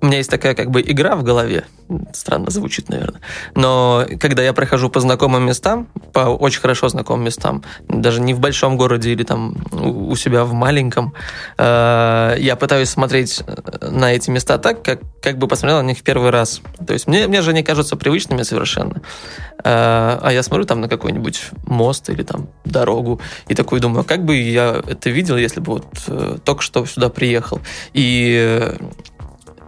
у 0.00 0.06
меня 0.06 0.18
есть 0.18 0.30
такая 0.30 0.54
как 0.54 0.70
бы 0.70 0.80
игра 0.80 1.16
в 1.16 1.22
голове, 1.22 1.64
странно 2.12 2.50
звучит, 2.50 2.88
наверное, 2.88 3.20
но 3.54 4.06
когда 4.20 4.42
я 4.42 4.52
прохожу 4.52 4.90
по 4.90 5.00
знакомым 5.00 5.46
местам, 5.46 5.88
по 6.12 6.20
очень 6.20 6.60
хорошо 6.60 6.88
знакомым 6.88 7.24
местам, 7.24 7.62
даже 7.88 8.20
не 8.20 8.34
в 8.34 8.40
большом 8.40 8.76
городе 8.76 9.12
или 9.12 9.22
там 9.22 9.56
у 9.72 10.14
себя 10.16 10.44
в 10.44 10.52
маленьком, 10.52 11.14
э, 11.56 12.36
я 12.38 12.56
пытаюсь 12.56 12.90
смотреть 12.90 13.42
на 13.80 14.12
эти 14.12 14.30
места 14.30 14.58
так, 14.58 14.82
как, 14.82 15.00
как 15.22 15.38
бы 15.38 15.48
посмотрел 15.48 15.82
на 15.82 15.86
них 15.86 15.98
в 15.98 16.02
первый 16.02 16.30
раз. 16.30 16.60
То 16.86 16.92
есть 16.92 17.06
мне, 17.06 17.26
мне 17.26 17.42
же 17.42 17.50
они 17.50 17.62
кажутся 17.62 17.96
привычными 17.96 18.42
совершенно. 18.42 19.02
Э, 19.64 20.18
а 20.22 20.30
я 20.32 20.42
смотрю 20.42 20.66
там 20.66 20.80
на 20.80 20.88
какой-нибудь 20.88 21.50
мост 21.66 22.08
или 22.10 22.22
там 22.22 22.48
дорогу 22.64 23.20
и 23.48 23.54
такой 23.54 23.80
думаю, 23.80 24.04
как 24.04 24.24
бы 24.24 24.36
я 24.36 24.82
это 24.86 25.10
видел, 25.10 25.36
если 25.36 25.60
бы 25.60 25.74
вот 25.74 25.86
э, 26.06 26.38
только 26.44 26.62
что 26.62 26.84
сюда 26.86 27.08
приехал. 27.08 27.60
И 27.92 28.74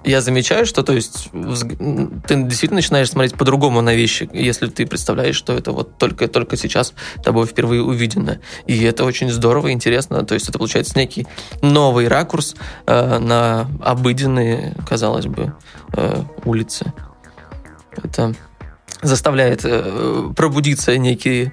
я 0.04 0.20
замечаю, 0.20 0.66
что 0.66 0.82
то 0.82 0.92
есть 0.92 1.30
ты 1.30 2.42
действительно 2.42 2.76
начинаешь 2.76 3.10
смотреть 3.10 3.34
по-другому 3.34 3.80
на 3.80 3.94
вещи, 3.94 4.28
если 4.32 4.66
ты 4.66 4.86
представляешь, 4.86 5.36
что 5.36 5.52
это 5.52 5.72
вот 5.72 5.98
только-только 5.98 6.56
сейчас 6.56 6.94
тобой 7.22 7.46
впервые 7.46 7.82
увидено. 7.82 8.40
И 8.66 8.82
это 8.82 9.04
очень 9.04 9.30
здорово 9.30 9.72
интересно. 9.72 10.24
То 10.24 10.34
есть 10.34 10.48
это 10.48 10.58
получается 10.58 10.98
некий 10.98 11.26
новый 11.60 12.08
ракурс 12.08 12.56
э, 12.86 13.18
на 13.18 13.68
обыденные, 13.82 14.74
казалось 14.88 15.26
бы, 15.26 15.52
э, 15.92 16.22
улицы. 16.44 16.92
Это 18.02 18.34
заставляет 19.02 19.64
э, 19.64 20.30
пробудиться 20.34 20.96
некие 20.96 21.52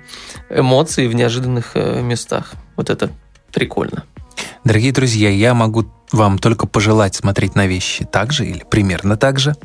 эмоции 0.49 1.07
в 1.07 1.15
неожиданных 1.15 1.71
э, 1.75 2.01
местах. 2.01 2.53
Вот 2.75 2.89
это 2.89 3.09
прикольно. 3.51 4.03
Дорогие 4.63 4.91
друзья, 4.91 5.29
я 5.29 5.53
могу 5.53 5.85
вам 6.11 6.37
только 6.37 6.67
пожелать 6.67 7.15
смотреть 7.15 7.55
на 7.55 7.67
вещи 7.67 8.05
так 8.05 8.31
же 8.31 8.45
или 8.45 8.63
примерно 8.63 9.17
так 9.17 9.39
же. 9.39 9.55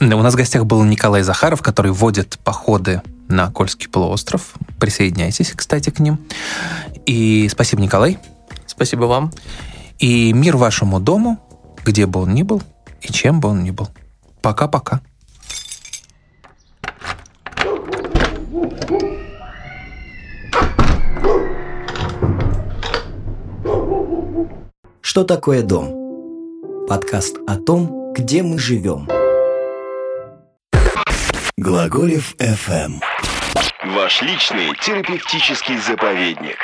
У 0.00 0.04
нас 0.04 0.34
в 0.34 0.36
гостях 0.36 0.64
был 0.64 0.82
Николай 0.84 1.22
Захаров, 1.22 1.60
который 1.60 1.92
водит 1.92 2.38
походы 2.44 3.02
на 3.28 3.50
Кольский 3.50 3.88
полуостров. 3.88 4.54
Присоединяйтесь, 4.78 5.52
кстати, 5.52 5.90
к 5.90 5.98
ним. 5.98 6.18
И 7.04 7.48
спасибо, 7.50 7.82
Николай. 7.82 8.18
Спасибо 8.66 9.04
вам. 9.04 9.32
И 9.98 10.32
мир 10.32 10.56
вашему 10.56 11.00
дому, 11.00 11.38
где 11.84 12.06
бы 12.06 12.20
он 12.20 12.34
ни 12.34 12.42
был 12.42 12.62
и 13.00 13.12
чем 13.12 13.40
бы 13.40 13.48
он 13.48 13.64
ни 13.64 13.70
был. 13.70 13.88
Пока-пока. 14.40 15.00
Что 25.08 25.24
такое 25.24 25.62
дом? 25.62 26.86
Подкаст 26.86 27.38
о 27.46 27.56
том, 27.56 28.12
где 28.12 28.42
мы 28.42 28.58
живем. 28.58 29.08
Глаголев 31.56 32.34
FM. 32.34 33.00
Ваш 33.86 34.20
личный 34.20 34.76
терапевтический 34.82 35.78
заповедник. 35.78 36.58